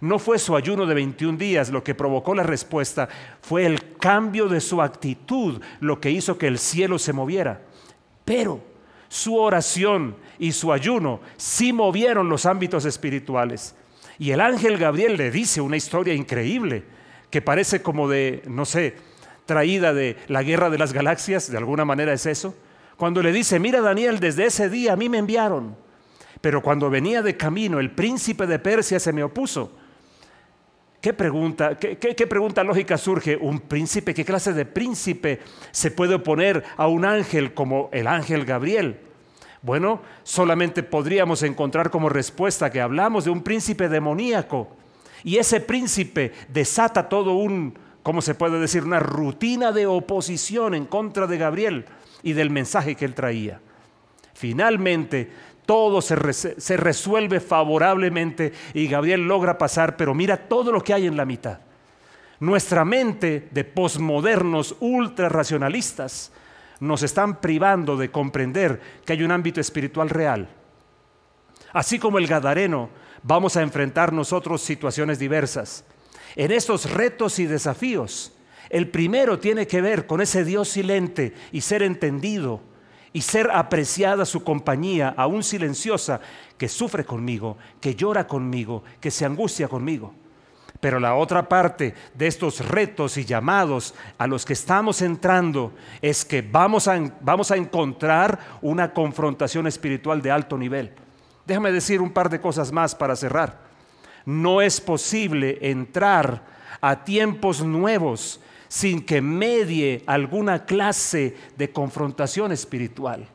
No 0.00 0.18
fue 0.18 0.38
su 0.38 0.56
ayuno 0.56 0.86
de 0.86 0.94
21 0.94 1.36
días 1.36 1.68
lo 1.68 1.84
que 1.84 1.94
provocó 1.94 2.34
la 2.34 2.42
respuesta, 2.42 3.10
fue 3.42 3.66
el 3.66 3.96
cambio 3.98 4.48
de 4.48 4.60
su 4.60 4.80
actitud 4.80 5.60
lo 5.80 6.00
que 6.00 6.10
hizo 6.10 6.38
que 6.38 6.46
el 6.46 6.58
cielo 6.58 6.98
se 6.98 7.12
moviera. 7.12 7.60
Pero 8.24 8.75
su 9.08 9.36
oración 9.36 10.16
y 10.38 10.52
su 10.52 10.72
ayuno 10.72 11.20
sí 11.36 11.72
movieron 11.72 12.28
los 12.28 12.46
ámbitos 12.46 12.84
espirituales. 12.84 13.74
Y 14.18 14.30
el 14.30 14.40
ángel 14.40 14.78
Gabriel 14.78 15.16
le 15.16 15.30
dice 15.30 15.60
una 15.60 15.76
historia 15.76 16.14
increíble 16.14 16.84
que 17.30 17.42
parece 17.42 17.82
como 17.82 18.08
de, 18.08 18.42
no 18.46 18.64
sé, 18.64 18.96
traída 19.44 19.92
de 19.92 20.16
la 20.28 20.42
guerra 20.42 20.70
de 20.70 20.78
las 20.78 20.92
galaxias, 20.92 21.50
de 21.50 21.58
alguna 21.58 21.84
manera 21.84 22.12
es 22.12 22.26
eso. 22.26 22.54
Cuando 22.96 23.22
le 23.22 23.32
dice, 23.32 23.58
mira 23.58 23.80
Daniel, 23.80 24.20
desde 24.20 24.46
ese 24.46 24.70
día 24.70 24.94
a 24.94 24.96
mí 24.96 25.08
me 25.08 25.18
enviaron, 25.18 25.76
pero 26.40 26.62
cuando 26.62 26.88
venía 26.90 27.22
de 27.22 27.36
camino 27.36 27.78
el 27.78 27.90
príncipe 27.90 28.46
de 28.46 28.58
Persia 28.58 28.98
se 28.98 29.12
me 29.12 29.22
opuso. 29.22 29.72
¿Qué 31.06 31.14
pregunta, 31.14 31.78
qué, 31.78 32.26
pregunta 32.26 32.64
lógica 32.64 32.98
surge? 32.98 33.36
¿Un 33.36 33.60
príncipe? 33.60 34.12
¿Qué 34.12 34.24
clase 34.24 34.52
de 34.52 34.64
príncipe 34.64 35.38
se 35.70 35.92
puede 35.92 36.16
oponer 36.16 36.64
a 36.76 36.88
un 36.88 37.04
ángel 37.04 37.54
como 37.54 37.88
el 37.92 38.08
ángel 38.08 38.44
Gabriel? 38.44 38.98
Bueno, 39.62 40.00
solamente 40.24 40.82
podríamos 40.82 41.44
encontrar 41.44 41.90
como 41.90 42.08
respuesta 42.08 42.72
que 42.72 42.80
hablamos 42.80 43.24
de 43.24 43.30
un 43.30 43.44
príncipe 43.44 43.88
demoníaco. 43.88 44.66
Y 45.22 45.36
ese 45.36 45.60
príncipe 45.60 46.32
desata 46.48 47.08
todo 47.08 47.34
un, 47.34 47.78
¿cómo 48.02 48.20
se 48.20 48.34
puede 48.34 48.58
decir? 48.58 48.82
Una 48.82 48.98
rutina 48.98 49.70
de 49.70 49.86
oposición 49.86 50.74
en 50.74 50.86
contra 50.86 51.28
de 51.28 51.38
Gabriel 51.38 51.84
y 52.24 52.32
del 52.32 52.50
mensaje 52.50 52.96
que 52.96 53.04
él 53.04 53.14
traía. 53.14 53.60
Finalmente, 54.34 55.30
todo 55.66 56.00
se, 56.00 56.16
resuelve 56.76 57.40
favorablemente 57.40 58.52
y 58.72 58.86
Gabriel 58.86 59.26
logra 59.26 59.58
pasar, 59.58 59.96
pero 59.96 60.14
mira 60.14 60.36
todo 60.48 60.72
lo 60.72 60.82
que 60.82 60.94
hay 60.94 61.06
en 61.06 61.16
la 61.16 61.24
mitad. 61.24 61.58
Nuestra 62.38 62.84
mente 62.84 63.48
de 63.50 63.64
posmodernos 63.64 64.76
ultra 64.80 65.28
racionalistas 65.28 66.32
nos 66.80 67.02
están 67.02 67.40
privando 67.40 67.96
de 67.96 68.10
comprender 68.10 68.80
que 69.04 69.14
hay 69.14 69.22
un 69.22 69.32
ámbito 69.32 69.60
espiritual 69.60 70.10
real. 70.10 70.48
Así 71.72 71.98
como 71.98 72.18
el 72.18 72.26
Gadareno, 72.26 72.90
vamos 73.22 73.56
a 73.56 73.62
enfrentar 73.62 74.12
nosotros 74.12 74.62
situaciones 74.62 75.18
diversas. 75.18 75.84
En 76.36 76.52
estos 76.52 76.90
retos 76.90 77.38
y 77.38 77.46
desafíos, 77.46 78.32
el 78.68 78.88
primero 78.88 79.38
tiene 79.38 79.66
que 79.66 79.80
ver 79.80 80.06
con 80.06 80.20
ese 80.20 80.44
Dios 80.44 80.68
silente 80.68 81.34
y 81.52 81.62
ser 81.62 81.82
entendido 81.82 82.60
y 83.16 83.22
ser 83.22 83.50
apreciada 83.50 84.26
su 84.26 84.44
compañía, 84.44 85.14
aún 85.16 85.42
silenciosa, 85.42 86.20
que 86.58 86.68
sufre 86.68 87.06
conmigo, 87.06 87.56
que 87.80 87.94
llora 87.94 88.26
conmigo, 88.26 88.84
que 89.00 89.10
se 89.10 89.24
angustia 89.24 89.68
conmigo. 89.68 90.12
Pero 90.80 91.00
la 91.00 91.14
otra 91.14 91.48
parte 91.48 91.94
de 92.12 92.26
estos 92.26 92.68
retos 92.68 93.16
y 93.16 93.24
llamados 93.24 93.94
a 94.18 94.26
los 94.26 94.44
que 94.44 94.52
estamos 94.52 95.00
entrando 95.00 95.72
es 96.02 96.26
que 96.26 96.42
vamos 96.42 96.88
a, 96.88 97.10
vamos 97.22 97.50
a 97.50 97.56
encontrar 97.56 98.38
una 98.60 98.92
confrontación 98.92 99.66
espiritual 99.66 100.20
de 100.20 100.30
alto 100.30 100.58
nivel. 100.58 100.92
Déjame 101.46 101.72
decir 101.72 102.02
un 102.02 102.10
par 102.10 102.28
de 102.28 102.38
cosas 102.38 102.70
más 102.70 102.94
para 102.94 103.16
cerrar. 103.16 103.60
No 104.26 104.60
es 104.60 104.78
posible 104.78 105.56
entrar 105.62 106.42
a 106.82 107.02
tiempos 107.02 107.64
nuevos 107.64 108.42
sin 108.76 109.00
que 109.06 109.22
medie 109.22 110.02
alguna 110.04 110.66
clase 110.66 111.34
de 111.56 111.72
confrontación 111.72 112.52
espiritual. 112.52 113.26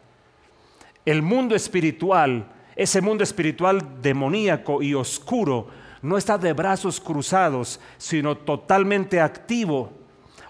El 1.04 1.24
mundo 1.24 1.56
espiritual 1.56 2.46
Ese 2.76 3.02
mundo 3.02 3.24
espiritual 3.24 4.02
demoníaco 4.04 4.84
y 4.84 4.94
oscuro 4.94 5.68
no 6.04 6.16
está 6.16 6.38
de 6.38 6.54
brazos 6.54 7.00
cruzados, 7.02 7.80
sino 7.98 8.38
totalmente 8.38 9.20
activo, 9.20 9.92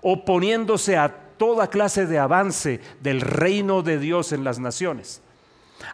oponiéndose 0.01 0.97
a 0.97 1.09
toda 1.37 1.69
clase 1.69 2.05
de 2.05 2.19
avance 2.19 2.81
del 3.01 3.21
reino 3.21 3.83
de 3.83 3.97
Dios 3.97 4.33
en 4.33 4.43
las 4.43 4.59
naciones. 4.59 5.21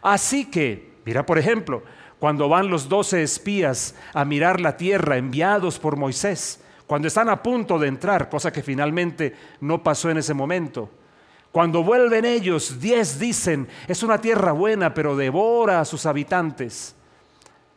Así 0.02 0.44
que, 0.44 0.92
mira 1.06 1.24
por 1.24 1.38
ejemplo, 1.38 1.84
cuando 2.18 2.48
van 2.48 2.68
los 2.68 2.88
doce 2.88 3.22
espías 3.22 3.94
a 4.12 4.24
mirar 4.24 4.60
la 4.60 4.76
tierra 4.76 5.16
enviados 5.16 5.78
por 5.78 5.96
Moisés, 5.96 6.60
cuando 6.88 7.06
están 7.06 7.28
a 7.28 7.40
punto 7.40 7.78
de 7.78 7.86
entrar, 7.86 8.30
cosa 8.30 8.50
que 8.50 8.62
finalmente 8.62 9.36
no 9.60 9.82
pasó 9.82 10.08
en 10.10 10.16
ese 10.16 10.32
momento, 10.32 10.90
cuando 11.52 11.84
vuelven 11.84 12.24
ellos, 12.24 12.80
diez 12.80 13.18
dicen, 13.18 13.68
es 13.86 14.02
una 14.02 14.18
tierra 14.20 14.52
buena, 14.52 14.94
pero 14.94 15.14
devora 15.14 15.80
a 15.80 15.84
sus 15.84 16.06
habitantes. 16.06 16.96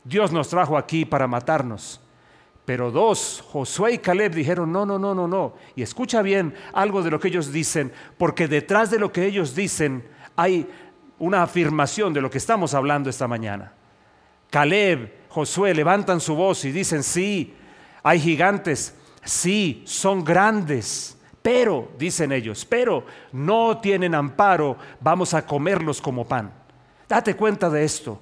Dios 0.06 0.32
nos 0.32 0.48
trajo 0.48 0.78
aquí 0.78 1.04
para 1.04 1.28
matarnos. 1.28 2.00
Pero 2.64 2.90
dos, 2.90 3.44
Josué 3.52 3.94
y 3.94 3.98
Caleb, 3.98 4.34
dijeron, 4.34 4.72
no, 4.72 4.86
no, 4.86 4.98
no, 4.98 5.14
no, 5.14 5.28
no. 5.28 5.56
Y 5.76 5.82
escucha 5.82 6.22
bien 6.22 6.54
algo 6.72 7.04
de 7.04 7.12
lo 7.12 7.20
que 7.20 7.28
ellos 7.28 7.52
dicen, 7.52 7.92
porque 8.18 8.48
detrás 8.48 8.92
de 8.92 9.00
lo 9.00 9.12
que 9.12 9.26
ellos 9.26 9.56
dicen 9.56 10.08
hay 10.38 10.70
una 11.20 11.44
afirmación 11.44 12.14
de 12.14 12.22
lo 12.22 12.30
que 12.30 12.38
estamos 12.38 12.74
hablando 12.74 13.10
esta 13.10 13.28
mañana. 13.28 13.74
Caleb, 14.50 15.14
Josué 15.28 15.74
levantan 15.74 16.22
su 16.22 16.34
voz 16.34 16.64
y 16.64 16.72
dicen, 16.72 17.04
sí, 17.04 17.54
hay 18.04 18.20
gigantes, 18.20 18.96
sí, 19.24 19.84
son 19.86 20.24
grandes 20.24 21.18
pero, 21.42 21.92
dicen 21.98 22.32
ellos, 22.32 22.66
pero 22.66 23.06
no 23.32 23.80
tienen 23.80 24.14
amparo, 24.14 24.78
vamos 25.00 25.34
a 25.34 25.46
comerlos 25.46 26.02
como 26.02 26.28
pan. 26.28 26.52
Date 27.10 27.36
cuenta 27.36 27.70
de 27.70 27.84
esto. 27.84 28.22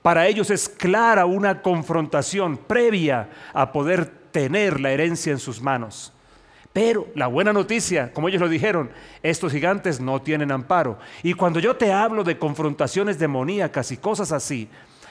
Para 0.00 0.26
ellos 0.26 0.50
es 0.50 0.68
clara 0.68 1.26
una 1.26 1.62
confrontación 1.62 2.56
previa 2.56 3.28
a 3.52 3.70
poder 3.70 4.06
tener 4.30 4.80
la 4.80 4.92
herencia 4.92 5.32
en 5.32 5.38
sus 5.38 5.60
manos. 5.60 6.12
Pero 6.72 7.06
la 7.14 7.28
buena 7.28 7.52
noticia, 7.52 8.12
como 8.12 8.28
ellos 8.28 8.40
lo 8.40 8.48
dijeron, 8.48 8.90
estos 9.22 9.52
gigantes 9.52 10.00
no 10.00 10.20
tienen 10.20 10.50
amparo. 10.50 10.98
Y 11.22 11.34
cuando 11.34 11.60
yo 11.60 11.76
te 11.76 11.92
hablo 11.92 12.24
de 12.24 12.38
confrontaciones 12.38 13.18
demoníacas 13.18 13.92
y 13.92 13.98
cosas 13.98 14.32
así, 14.32 14.68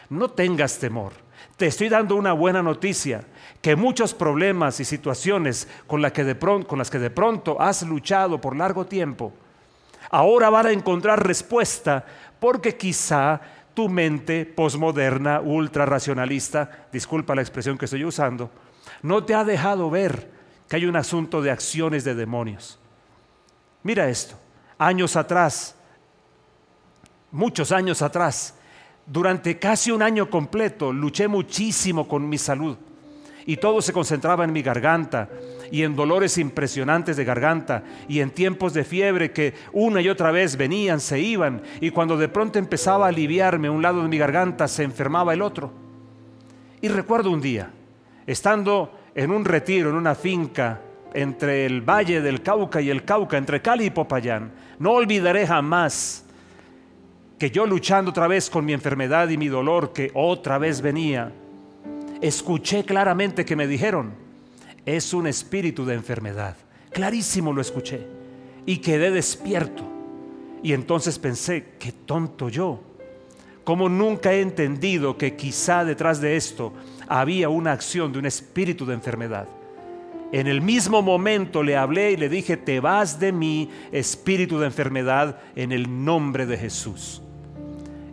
no 0.09 0.29
tengas 0.29 0.77
temor. 0.77 1.13
Te 1.57 1.67
estoy 1.67 1.89
dando 1.89 2.15
una 2.15 2.33
buena 2.33 2.63
noticia 2.63 3.23
que 3.61 3.75
muchos 3.75 4.13
problemas 4.13 4.79
y 4.79 4.85
situaciones 4.85 5.67
con, 5.87 6.01
las 6.01 6.11
que 6.11 6.23
de 6.23 7.09
pronto 7.09 7.61
has 7.61 7.83
luchado 7.83 8.41
por 8.41 8.55
largo 8.55 8.85
tiempo, 8.85 9.33
ahora 10.09 10.49
van 10.49 10.67
a 10.67 10.71
encontrar 10.71 11.25
respuesta 11.25 12.05
porque 12.39 12.75
quizá 12.75 13.39
tu 13.73 13.87
mente 13.87 14.45
posmoderna, 14.45 15.41
ultra 15.41 15.85
racionalista, 15.85 16.87
disculpa 16.91 17.35
la 17.35 17.41
expresión 17.41 17.77
que 17.77 17.85
estoy 17.85 18.03
usando, 18.03 18.51
no 19.01 19.23
te 19.23 19.33
ha 19.33 19.43
dejado 19.43 19.89
ver 19.89 20.29
que 20.67 20.75
hay 20.75 20.85
un 20.85 20.95
asunto 20.95 21.41
de 21.41 21.51
acciones 21.51 22.03
de 22.03 22.15
demonios. 22.15 22.79
Mira 23.83 24.09
esto, 24.09 24.35
años 24.77 25.15
atrás, 25.15 25.75
muchos 27.31 27.71
años 27.71 28.01
atrás, 28.01 28.55
durante 29.05 29.59
casi 29.59 29.91
un 29.91 30.01
año 30.01 30.29
completo, 30.29 30.93
luché 30.93 31.27
muchísimo 31.27 32.07
con 32.07 32.27
mi 32.27 32.37
salud 32.37 32.77
y 33.45 33.57
todo 33.57 33.81
se 33.81 33.93
concentraba 33.93 34.43
en 34.43 34.53
mi 34.53 34.61
garganta 34.61 35.29
y 35.71 35.83
en 35.83 35.95
dolores 35.95 36.37
impresionantes 36.37 37.17
de 37.17 37.25
garganta 37.25 37.83
y 38.07 38.19
en 38.19 38.31
tiempos 38.31 38.73
de 38.73 38.83
fiebre 38.83 39.31
que 39.31 39.53
una 39.71 40.01
y 40.01 40.09
otra 40.09 40.31
vez 40.31 40.55
venían, 40.55 40.99
se 40.99 41.19
iban 41.19 41.61
y 41.81 41.89
cuando 41.89 42.17
de 42.17 42.29
pronto 42.29 42.59
empezaba 42.59 43.05
a 43.05 43.09
aliviarme 43.09 43.69
un 43.69 43.81
lado 43.81 44.01
de 44.01 44.07
mi 44.07 44.17
garganta 44.17 44.67
se 44.67 44.83
enfermaba 44.83 45.33
el 45.33 45.41
otro. 45.41 45.71
Y 46.81 46.89
recuerdo 46.89 47.31
un 47.31 47.41
día, 47.41 47.71
estando 48.27 48.91
en 49.15 49.31
un 49.31 49.45
retiro, 49.45 49.89
en 49.89 49.95
una 49.95 50.15
finca 50.15 50.81
entre 51.13 51.65
el 51.65 51.81
valle 51.81 52.21
del 52.21 52.41
Cauca 52.41 52.81
y 52.81 52.89
el 52.89 53.03
Cauca, 53.03 53.37
entre 53.37 53.61
Cali 53.61 53.85
y 53.85 53.89
Popayán, 53.89 54.51
no 54.79 54.91
olvidaré 54.91 55.47
jamás 55.47 56.25
que 57.43 57.51
yo 57.51 57.65
luchando 57.65 58.11
otra 58.11 58.29
vez 58.29 58.49
con 58.49 58.63
mi 58.63 58.71
enfermedad 58.71 59.27
y 59.27 59.35
mi 59.35 59.49
dolor 59.49 59.91
que 59.91 60.11
otra 60.13 60.57
vez 60.57 60.79
venía, 60.79 61.33
escuché 62.21 62.85
claramente 62.85 63.43
que 63.43 63.57
me 63.57 63.67
dijeron, 63.67 64.13
es 64.85 65.13
un 65.13 65.27
espíritu 65.27 65.83
de 65.83 65.93
enfermedad. 65.93 66.55
Clarísimo 66.93 67.51
lo 67.51 67.59
escuché. 67.59 68.07
Y 68.65 68.77
quedé 68.77 69.11
despierto. 69.11 69.83
Y 70.63 70.71
entonces 70.71 71.19
pensé, 71.19 71.73
qué 71.79 71.91
tonto 71.91 72.47
yo. 72.47 72.79
Como 73.65 73.89
nunca 73.89 74.31
he 74.31 74.39
entendido 74.39 75.17
que 75.17 75.35
quizá 75.35 75.83
detrás 75.83 76.21
de 76.21 76.37
esto 76.37 76.71
había 77.09 77.49
una 77.49 77.73
acción 77.73 78.13
de 78.13 78.19
un 78.19 78.25
espíritu 78.25 78.85
de 78.85 78.93
enfermedad. 78.93 79.49
En 80.31 80.47
el 80.47 80.61
mismo 80.61 81.01
momento 81.01 81.61
le 81.61 81.75
hablé 81.75 82.13
y 82.13 82.15
le 82.15 82.29
dije, 82.29 82.55
te 82.55 82.79
vas 82.79 83.19
de 83.19 83.33
mí, 83.33 83.69
espíritu 83.91 84.59
de 84.59 84.67
enfermedad, 84.67 85.41
en 85.57 85.73
el 85.73 86.05
nombre 86.05 86.45
de 86.45 86.57
Jesús. 86.57 87.22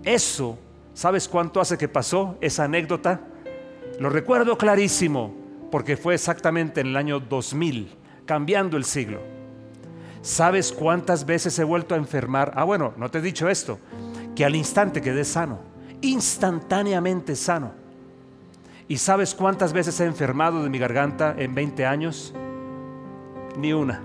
Eso, 0.05 0.59
¿sabes 0.95 1.29
cuánto 1.29 1.61
hace 1.61 1.77
que 1.77 1.89
pasó 1.89 2.37
esa 2.41 2.65
anécdota? 2.65 3.21
Lo 3.99 4.09
recuerdo 4.09 4.57
clarísimo 4.57 5.35
porque 5.71 5.97
fue 5.97 6.15
exactamente 6.15 6.81
en 6.81 6.89
el 6.89 6.97
año 6.97 7.21
2000, 7.21 7.95
cambiando 8.25 8.77
el 8.77 8.85
siglo. 8.85 9.21
¿Sabes 10.23 10.73
cuántas 10.73 11.25
veces 11.25 11.59
he 11.59 11.65
vuelto 11.65 11.95
a 11.95 11.99
enfermar? 11.99 12.53
Ah, 12.57 12.65
bueno, 12.65 12.95
no 12.97 13.11
te 13.11 13.19
he 13.19 13.23
dicho 13.23 13.49
esto, 13.49 13.79
que 14.35 14.45
al 14.45 14.55
instante 14.55 15.01
quedé 15.01 15.25
sano, 15.25 15.61
instantáneamente 16.01 17.37
sano. 17.37 17.73
¿Y 18.89 18.97
sabes 18.97 19.35
cuántas 19.35 19.73
veces 19.73 20.01
he 20.01 20.05
enfermado 20.05 20.63
de 20.63 20.71
mi 20.71 20.79
garganta 20.79 21.35
en 21.39 21.55
20 21.55 21.87
años? 21.87 22.35
Ni 23.57 23.73
una. 23.73 24.03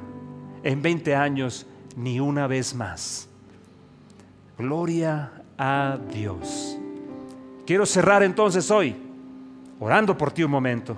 En 0.63 0.81
20 0.81 1.15
años, 1.15 1.65
ni 1.95 2.19
una 2.19 2.47
vez 2.47 2.75
más. 2.75 3.27
Gloria 4.57 5.31
a 5.57 5.97
Dios. 6.11 6.77
Quiero 7.65 7.85
cerrar 7.85 8.23
entonces 8.23 8.69
hoy 8.69 8.95
orando 9.79 10.17
por 10.17 10.31
ti 10.31 10.43
un 10.43 10.51
momento, 10.51 10.97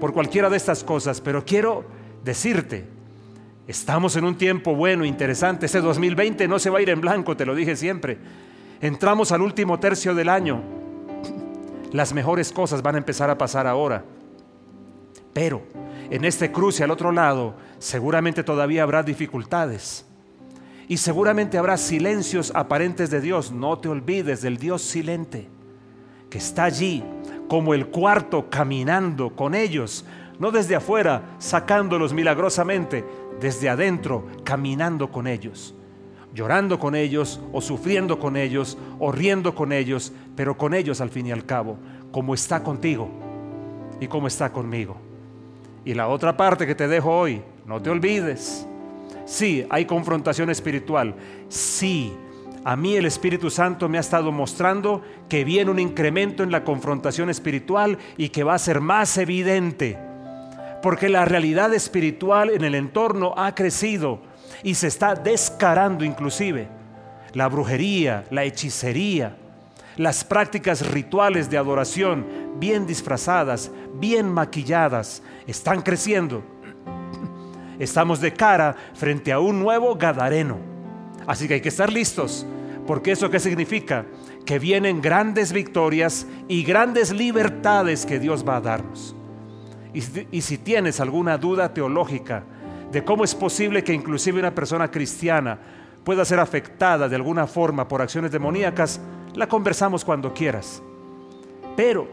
por 0.00 0.12
cualquiera 0.12 0.50
de 0.50 0.56
estas 0.56 0.82
cosas, 0.82 1.20
pero 1.20 1.44
quiero 1.44 1.84
decirte, 2.24 2.84
estamos 3.66 4.16
en 4.16 4.24
un 4.24 4.36
tiempo 4.36 4.74
bueno, 4.74 5.04
interesante, 5.04 5.66
ese 5.66 5.80
2020 5.80 6.48
no 6.48 6.58
se 6.58 6.70
va 6.70 6.78
a 6.78 6.82
ir 6.82 6.90
en 6.90 7.00
blanco, 7.00 7.36
te 7.36 7.46
lo 7.46 7.54
dije 7.54 7.76
siempre. 7.76 8.18
Entramos 8.80 9.30
al 9.30 9.42
último 9.42 9.78
tercio 9.78 10.14
del 10.14 10.28
año, 10.28 10.60
las 11.92 12.12
mejores 12.12 12.52
cosas 12.52 12.82
van 12.82 12.96
a 12.96 12.98
empezar 12.98 13.30
a 13.30 13.38
pasar 13.38 13.66
ahora, 13.66 14.04
pero 15.32 15.62
en 16.10 16.24
este 16.24 16.50
cruce 16.50 16.82
al 16.84 16.90
otro 16.90 17.12
lado 17.12 17.54
seguramente 17.78 18.42
todavía 18.42 18.82
habrá 18.82 19.02
dificultades. 19.02 20.06
Y 20.88 20.96
seguramente 20.96 21.58
habrá 21.58 21.76
silencios 21.76 22.52
aparentes 22.54 23.10
de 23.10 23.20
Dios. 23.20 23.52
No 23.52 23.78
te 23.78 23.88
olvides 23.88 24.42
del 24.42 24.58
Dios 24.58 24.82
silente 24.82 25.48
que 26.32 26.38
está 26.38 26.64
allí 26.64 27.04
como 27.46 27.74
el 27.74 27.88
cuarto 27.88 28.48
caminando 28.48 29.36
con 29.36 29.54
ellos, 29.54 30.06
no 30.38 30.50
desde 30.50 30.74
afuera 30.74 31.36
sacándolos 31.38 32.14
milagrosamente, 32.14 33.04
desde 33.38 33.68
adentro 33.68 34.26
caminando 34.42 35.12
con 35.12 35.26
ellos, 35.26 35.74
llorando 36.32 36.78
con 36.78 36.94
ellos 36.94 37.38
o 37.52 37.60
sufriendo 37.60 38.18
con 38.18 38.38
ellos 38.38 38.78
o 38.98 39.12
riendo 39.12 39.54
con 39.54 39.72
ellos, 39.72 40.14
pero 40.34 40.56
con 40.56 40.72
ellos 40.72 41.02
al 41.02 41.10
fin 41.10 41.26
y 41.26 41.32
al 41.32 41.44
cabo, 41.44 41.76
como 42.10 42.32
está 42.32 42.62
contigo 42.62 43.10
y 44.00 44.06
como 44.06 44.28
está 44.28 44.50
conmigo. 44.50 44.96
Y 45.84 45.92
la 45.92 46.08
otra 46.08 46.34
parte 46.34 46.66
que 46.66 46.74
te 46.74 46.88
dejo 46.88 47.10
hoy, 47.14 47.42
no 47.66 47.82
te 47.82 47.90
olvides. 47.90 48.66
Sí, 49.24 49.66
hay 49.70 49.84
confrontación 49.84 50.50
espiritual. 50.50 51.14
Sí, 51.48 52.12
a 52.64 52.76
mí 52.76 52.96
el 52.96 53.06
Espíritu 53.06 53.50
Santo 53.50 53.88
me 53.88 53.98
ha 53.98 54.00
estado 54.00 54.30
mostrando 54.30 55.02
que 55.28 55.44
viene 55.44 55.70
un 55.70 55.80
incremento 55.80 56.42
en 56.42 56.52
la 56.52 56.62
confrontación 56.62 57.28
espiritual 57.28 57.98
y 58.16 58.28
que 58.28 58.44
va 58.44 58.54
a 58.54 58.58
ser 58.58 58.80
más 58.80 59.18
evidente. 59.18 59.98
Porque 60.80 61.08
la 61.08 61.24
realidad 61.24 61.74
espiritual 61.74 62.50
en 62.50 62.62
el 62.62 62.74
entorno 62.74 63.34
ha 63.36 63.54
crecido 63.54 64.20
y 64.62 64.74
se 64.74 64.86
está 64.86 65.14
descarando 65.14 66.04
inclusive. 66.04 66.68
La 67.34 67.48
brujería, 67.48 68.24
la 68.30 68.44
hechicería, 68.44 69.36
las 69.96 70.22
prácticas 70.24 70.86
rituales 70.90 71.50
de 71.50 71.58
adoración 71.58 72.26
bien 72.58 72.86
disfrazadas, 72.86 73.70
bien 73.94 74.30
maquilladas, 74.30 75.22
están 75.46 75.82
creciendo. 75.82 76.44
Estamos 77.78 78.20
de 78.20 78.32
cara 78.32 78.76
frente 78.94 79.32
a 79.32 79.40
un 79.40 79.60
nuevo 79.60 79.94
Gadareno 79.96 80.72
Así 81.26 81.46
que 81.46 81.54
hay 81.54 81.60
que 81.60 81.68
estar 81.68 81.92
listos, 81.92 82.46
porque 82.86 83.12
eso 83.12 83.30
qué 83.30 83.38
significa? 83.38 84.06
Que 84.44 84.58
vienen 84.58 85.00
grandes 85.00 85.52
victorias 85.52 86.26
y 86.48 86.64
grandes 86.64 87.12
libertades 87.12 88.04
que 88.04 88.18
Dios 88.18 88.44
va 88.46 88.56
a 88.56 88.60
darnos. 88.60 89.14
Y, 89.94 90.40
si 90.40 90.58
tienes 90.58 91.00
alguna 91.00 91.36
duda 91.36 91.74
teológica 91.74 92.44
de 92.90 93.04
cómo 93.04 93.24
es 93.24 93.34
posible 93.34 93.84
que 93.84 93.92
inclusive 93.92 94.40
una 94.40 94.54
persona 94.54 94.90
cristiana 94.90 95.58
pueda 96.02 96.24
ser 96.24 96.40
afectada 96.40 97.08
de 97.08 97.16
alguna 97.16 97.46
forma 97.46 97.86
por 97.86 98.00
acciones 98.00 98.32
demoníacas, 98.32 99.00
la 99.34 99.46
conversamos 99.46 100.02
cuando 100.02 100.32
quieras. 100.32 100.82
Pero, 101.76 102.08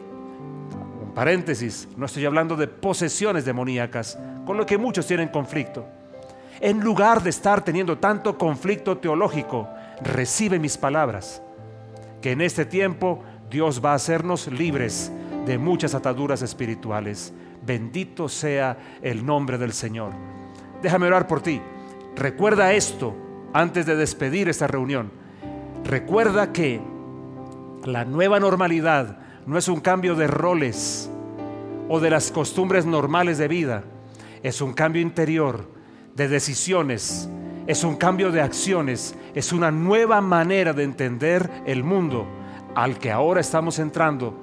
paréntesis, 1.12 1.88
no 1.95 2.05
estoy 2.05 2.26
hablando 2.26 2.55
de 2.55 2.68
posesiones 2.68 3.45
demoníacas, 3.45 4.18
con 4.45 4.57
lo 4.57 4.66
que 4.66 4.78
muchos 4.78 5.07
tienen 5.07 5.30
conflicto. 5.30 5.86
En 6.60 6.82
lugar 6.82 7.24
de 7.24 7.30
estar 7.30 7.64
teniendo 7.64 7.97
tanto 7.97 8.38
conflicto 8.38 8.97
teológico, 8.97 9.70
recibe 10.01 10.60
mis 10.60 10.78
palabras, 10.78 11.41
que 12.22 12.32
en 12.32 12.41
este 12.41 12.66
tiempo 12.66 13.24
Dios 13.49 13.82
va 13.84 13.93
a 13.93 13.95
hacernos 13.95 14.47
libres 14.47 15.12
de 15.45 15.57
muchas 15.57 15.95
ataduras 15.95 16.41
espirituales. 16.41 17.34
Bendito 17.66 18.28
sea 18.30 18.78
el 19.01 19.26
nombre 19.26 19.57
del 19.57 19.74
Señor. 19.74 20.12
Déjame 20.82 21.07
orar 21.07 21.28
por 21.28 21.41
ti. 21.41 21.62
Recuerda 22.16 22.74
esto 22.74 23.16
antes 23.53 23.86
de 23.86 23.95
despedir 23.95 24.49
esta 24.49 24.68
reunión. 24.68 25.12
Recuerda 25.86 26.51
que 26.51 26.82
la 27.86 28.05
nueva 28.05 28.39
normalidad 28.39 29.18
no 29.50 29.58
es 29.58 29.68
un 29.68 29.80
cambio 29.80 30.14
de 30.14 30.28
roles 30.28 31.10
o 31.89 32.00
de 32.00 32.12
las 32.12 32.30
costumbres 32.30 32.86
normales 32.86 33.39
de 33.39 33.47
vida. 33.47 33.84
Es 34.43 34.62
un 34.62 34.74
cambio 34.74 35.02
interior 35.02 35.66
de 36.16 36.28
decisiones, 36.28 37.28
es 37.66 37.84
un 37.84 37.95
cambio 37.95 38.32
de 38.32 38.41
acciones, 38.41 39.16
es 39.34 39.52
una 39.52 39.72
nueva 39.72 40.22
manera 40.22 40.72
de 40.72 40.84
entender 40.84 41.50
el 41.66 41.84
mundo 41.84 42.28
al 42.76 43.00
que 43.00 43.12
ahora 43.12 43.41
estamos 43.41 43.80
entrando, 43.80 44.38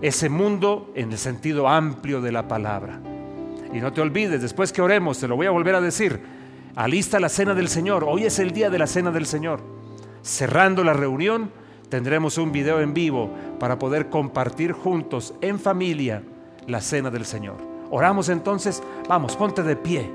ese 0.00 0.28
mundo 0.28 0.92
en 0.94 1.10
el 1.10 1.18
sentido 1.18 1.66
amplio 1.66 2.20
de 2.20 2.30
la 2.30 2.46
palabra. 2.46 3.00
Y 3.72 3.80
no 3.80 3.92
te 3.92 4.00
olvides, 4.00 4.40
después 4.40 4.72
que 4.72 4.80
oremos, 4.80 5.18
te 5.18 5.26
lo 5.26 5.34
voy 5.34 5.46
a 5.46 5.50
volver 5.50 5.74
a 5.74 5.80
decir, 5.80 6.20
alista 6.76 7.18
la 7.18 7.28
cena 7.28 7.52
del 7.54 7.66
Señor, 7.66 8.04
hoy 8.04 8.26
es 8.26 8.38
el 8.38 8.52
día 8.52 8.70
de 8.70 8.78
la 8.78 8.86
cena 8.86 9.10
del 9.10 9.26
Señor. 9.26 9.60
Cerrando 10.22 10.84
la 10.84 10.92
reunión, 10.92 11.50
tendremos 11.92 12.38
un 12.38 12.52
video 12.52 12.80
en 12.80 12.94
vivo 12.94 13.28
para 13.60 13.78
poder 13.78 14.08
compartir 14.08 14.72
juntos 14.72 15.34
en 15.42 15.58
familia 15.58 16.22
la 16.66 16.80
cena 16.80 17.10
del 17.10 17.26
Señor. 17.26 17.56
Oramos 17.90 18.30
entonces, 18.30 18.82
vamos, 19.06 19.36
ponte 19.36 19.62
de 19.62 19.76
pie, 19.76 20.10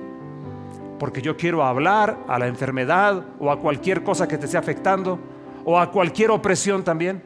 porque 0.98 1.22
yo 1.22 1.38
quiero 1.38 1.64
hablar 1.64 2.18
a 2.28 2.40
la 2.40 2.48
enfermedad 2.48 3.24
o 3.40 3.52
a 3.52 3.60
cualquier 3.60 4.02
cosa 4.02 4.28
que 4.28 4.40
te 4.40 4.46
esté 4.46 4.58
afectando 4.58 5.20
o 5.66 5.78
a 5.78 5.92
cualquier 5.92 6.32
opresión 6.32 6.84
también 6.84 7.22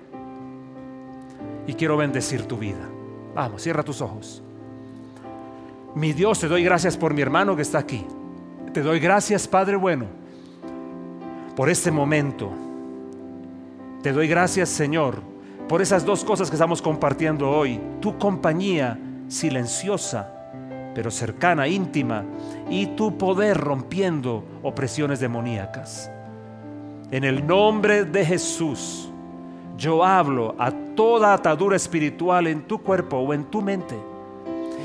y 1.66 1.74
quiero 1.74 1.96
bendecir 1.96 2.42
tu 2.46 2.58
vida. 2.58 2.90
Vamos, 3.34 3.62
cierra 3.62 3.84
tus 3.84 4.02
ojos. 4.02 4.44
Mi 5.96 6.12
Dios, 6.12 6.42
te 6.42 6.50
doy 6.50 6.62
gracias 6.62 6.98
por 6.98 7.14
mi 7.14 7.22
hermano 7.22 7.56
que 7.56 7.62
está 7.62 7.78
aquí. 7.78 8.06
Te 8.74 8.82
doy 8.82 9.00
gracias, 9.00 9.48
Padre 9.48 9.78
bueno, 9.78 10.08
por 11.56 11.70
este 11.70 11.90
momento. 11.90 12.52
Te 14.02 14.12
doy 14.12 14.28
gracias, 14.28 14.70
Señor, 14.70 15.22
por 15.70 15.82
esas 15.82 16.04
dos 16.04 16.24
cosas 16.24 16.50
que 16.50 16.56
estamos 16.56 16.82
compartiendo 16.82 17.50
hoy. 17.50 17.80
Tu 18.00 18.18
compañía 18.18 19.00
silenciosa, 19.28 20.34
pero 20.96 21.12
cercana, 21.12 21.68
íntima, 21.68 22.26
y 22.68 22.88
tu 22.88 23.16
poder 23.18 23.58
rompiendo 23.58 24.44
opresiones 24.64 25.20
demoníacas. 25.20 26.12
En 27.12 27.24
el 27.24 27.46
nombre 27.46 28.06
de 28.06 28.26
Jesús 28.26 29.08
yo 29.78 30.04
hablo 30.04 30.56
a 30.58 30.72
toda 30.72 31.34
atadura 31.34 31.76
espiritual 31.76 32.48
en 32.48 32.64
tu 32.64 32.80
cuerpo 32.80 33.18
o 33.18 33.34
en 33.34 33.46
tu 33.46 33.62
mente 33.62 33.96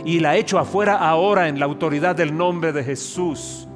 y 0.05 0.21
la 0.21 0.37
echo 0.37 0.59
afuera 0.59 0.97
ahora 0.97 1.49
en 1.49 1.59
la 1.59 1.67
autoridad 1.67 2.17
del 2.17 2.37
nombre 2.37 2.73
de 2.73 2.85
Jesús. 2.85 3.67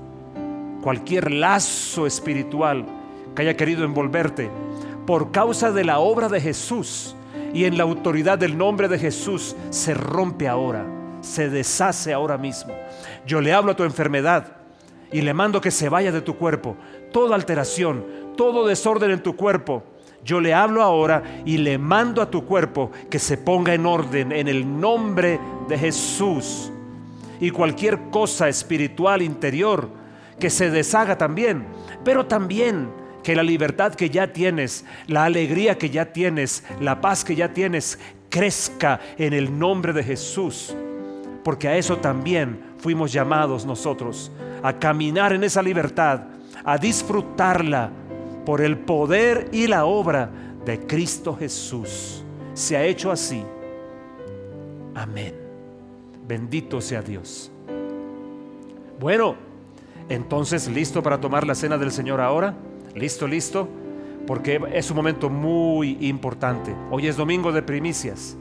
Cualquier 0.82 1.30
lazo 1.30 2.07
espiritual 2.07 2.84
que 3.34 3.43
haya 3.43 3.57
querido 3.57 3.84
envolverte 3.84 4.51
por 5.11 5.33
causa 5.33 5.73
de 5.73 5.83
la 5.83 5.99
obra 5.99 6.29
de 6.29 6.41
Jesús 6.41 7.17
y 7.53 7.65
en 7.65 7.77
la 7.77 7.83
autoridad 7.83 8.39
del 8.39 8.57
nombre 8.57 8.87
de 8.87 8.97
Jesús 8.97 9.57
se 9.71 9.93
rompe 9.93 10.47
ahora, 10.47 10.87
se 11.21 11.51
deshace 11.51 12.13
ahora 12.13 12.39
mismo. 12.39 12.73
Yo 13.27 13.41
le 13.41 13.53
hablo 13.53 13.73
a 13.73 13.75
tu 13.75 13.83
enfermedad 13.83 14.59
y 15.11 15.23
le 15.23 15.35
mando 15.35 15.61
que 15.61 15.73
se 15.73 15.89
vaya 15.89 16.13
de 16.13 16.21
tu 16.21 16.37
cuerpo. 16.37 16.77
Toda 17.13 17.35
alteración, 17.35 18.05
todo 18.37 18.69
desorden 18.69 19.11
en 19.11 19.21
tu 19.21 19.35
cuerpo 19.35 19.83
yo 20.25 20.41
le 20.41 20.55
hablo 20.55 20.81
ahora 20.81 21.25
y 21.45 21.57
le 21.57 21.77
mando 21.77 22.23
a 22.23 22.31
tu 22.31 22.45
cuerpo 22.45 22.93
que 23.11 23.19
se 23.19 23.37
ponga 23.37 23.75
en 23.75 23.87
orden 23.87 24.31
en 24.31 24.47
el 24.47 24.81
nombre 24.81 25.41
de 25.69 25.77
Jesús. 25.77 26.71
Y 27.41 27.51
cualquier 27.51 27.99
cosa 28.11 28.49
espiritual 28.49 29.23
interior 29.23 29.89
que 30.39 30.51
se 30.51 30.71
deshaga 30.71 31.19
también, 31.19 31.67
pero 32.05 32.27
también 32.27 33.01
que 33.23 33.35
la 33.35 33.43
libertad 33.43 33.95
que 33.95 34.11
ya 34.11 34.33
tienes, 34.33 34.85
la 35.07 35.25
alegría 35.25 35.79
que 35.79 35.91
ya 35.91 36.12
tienes, 36.12 36.64
la 36.81 37.01
paz 37.01 37.25
que 37.25 37.35
ya 37.35 37.53
tienes, 37.53 37.99
crezca 38.29 39.01
en 39.18 39.33
el 39.33 39.59
nombre 39.59 39.93
de 39.93 40.03
Jesús. 40.03 40.75
Porque 41.45 41.68
a 41.68 41.77
eso 41.77 41.99
también 41.99 42.61
fuimos 42.79 43.12
llamados 43.12 43.66
nosotros, 43.66 44.31
a 44.62 44.73
caminar 44.75 45.33
en 45.33 45.45
esa 45.45 45.62
libertad, 45.62 46.23
a 46.64 46.79
disfrutarla 46.79 47.91
por 48.45 48.61
el 48.61 48.79
poder 48.79 49.49
y 49.53 49.66
la 49.66 49.85
obra 49.85 50.31
de 50.64 50.87
Cristo 50.87 51.37
Jesús. 51.37 52.25
Se 52.55 52.77
ha 52.77 52.85
hecho 52.85 53.11
así. 53.11 53.43
Amén. 54.95 55.35
Bendito 56.27 56.81
sea 56.81 57.03
Dios. 57.03 57.51
Bueno, 58.99 59.35
entonces, 60.09 60.68
¿listo 60.68 61.03
para 61.03 61.21
tomar 61.21 61.47
la 61.47 61.55
cena 61.55 61.79
del 61.79 61.91
Señor 61.91 62.21
ahora? 62.21 62.55
¿Listo, 62.95 63.26
listo? 63.26 63.68
Porque 64.26 64.61
es 64.72 64.91
un 64.91 64.97
momento 64.97 65.30
muy 65.30 65.97
importante. 66.01 66.74
Hoy 66.91 67.07
es 67.07 67.16
domingo 67.16 67.53
de 67.53 67.62
primicias. 67.62 68.36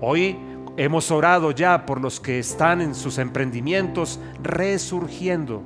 Hoy 0.00 0.36
hemos 0.76 1.10
orado 1.10 1.50
ya 1.50 1.86
por 1.86 2.00
los 2.00 2.20
que 2.20 2.38
están 2.38 2.80
en 2.80 2.94
sus 2.94 3.18
emprendimientos 3.18 4.20
resurgiendo. 4.42 5.62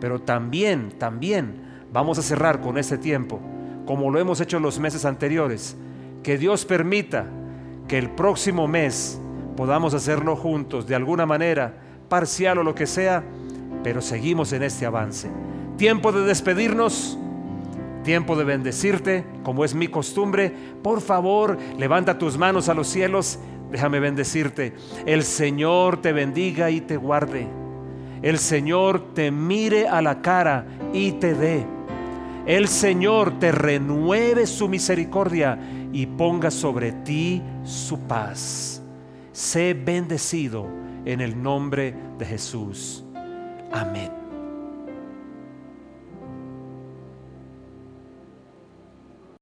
Pero 0.00 0.20
también, 0.20 0.90
también 0.98 1.64
Vamos 1.94 2.18
a 2.18 2.22
cerrar 2.22 2.60
con 2.60 2.76
este 2.76 2.98
tiempo, 2.98 3.40
como 3.86 4.10
lo 4.10 4.18
hemos 4.18 4.40
hecho 4.40 4.56
en 4.56 4.64
los 4.64 4.80
meses 4.80 5.04
anteriores. 5.04 5.76
Que 6.24 6.36
Dios 6.36 6.64
permita 6.64 7.26
que 7.86 7.98
el 7.98 8.10
próximo 8.10 8.66
mes 8.66 9.20
podamos 9.56 9.94
hacerlo 9.94 10.34
juntos, 10.34 10.88
de 10.88 10.96
alguna 10.96 11.24
manera, 11.24 11.72
parcial 12.08 12.58
o 12.58 12.64
lo 12.64 12.74
que 12.74 12.88
sea, 12.88 13.22
pero 13.84 14.02
seguimos 14.02 14.52
en 14.52 14.64
este 14.64 14.86
avance. 14.86 15.30
Tiempo 15.76 16.10
de 16.10 16.22
despedirnos, 16.22 17.16
tiempo 18.04 18.36
de 18.36 18.44
bendecirte, 18.44 19.24
como 19.42 19.64
es 19.64 19.74
mi 19.74 19.88
costumbre. 19.88 20.54
Por 20.82 21.00
favor, 21.00 21.58
levanta 21.76 22.16
tus 22.16 22.38
manos 22.38 22.68
a 22.68 22.74
los 22.74 22.86
cielos, 22.86 23.40
déjame 23.72 23.98
bendecirte. 23.98 24.74
El 25.04 25.24
Señor 25.24 26.00
te 26.00 26.12
bendiga 26.12 26.70
y 26.70 26.80
te 26.80 26.96
guarde. 26.96 27.48
El 28.22 28.38
Señor 28.38 29.12
te 29.14 29.32
mire 29.32 29.88
a 29.88 30.00
la 30.00 30.22
cara 30.22 30.66
y 30.92 31.12
te 31.12 31.34
dé 31.34 31.66
el 32.46 32.68
Señor 32.68 33.38
te 33.38 33.52
renueve 33.52 34.46
su 34.46 34.68
misericordia 34.68 35.58
y 35.92 36.06
ponga 36.06 36.50
sobre 36.50 36.92
ti 36.92 37.42
su 37.64 38.00
paz. 38.00 38.82
Sé 39.32 39.72
bendecido 39.72 40.68
en 41.06 41.20
el 41.20 41.42
nombre 41.42 41.94
de 42.18 42.26
Jesús. 42.26 43.02
Amén. 43.72 44.23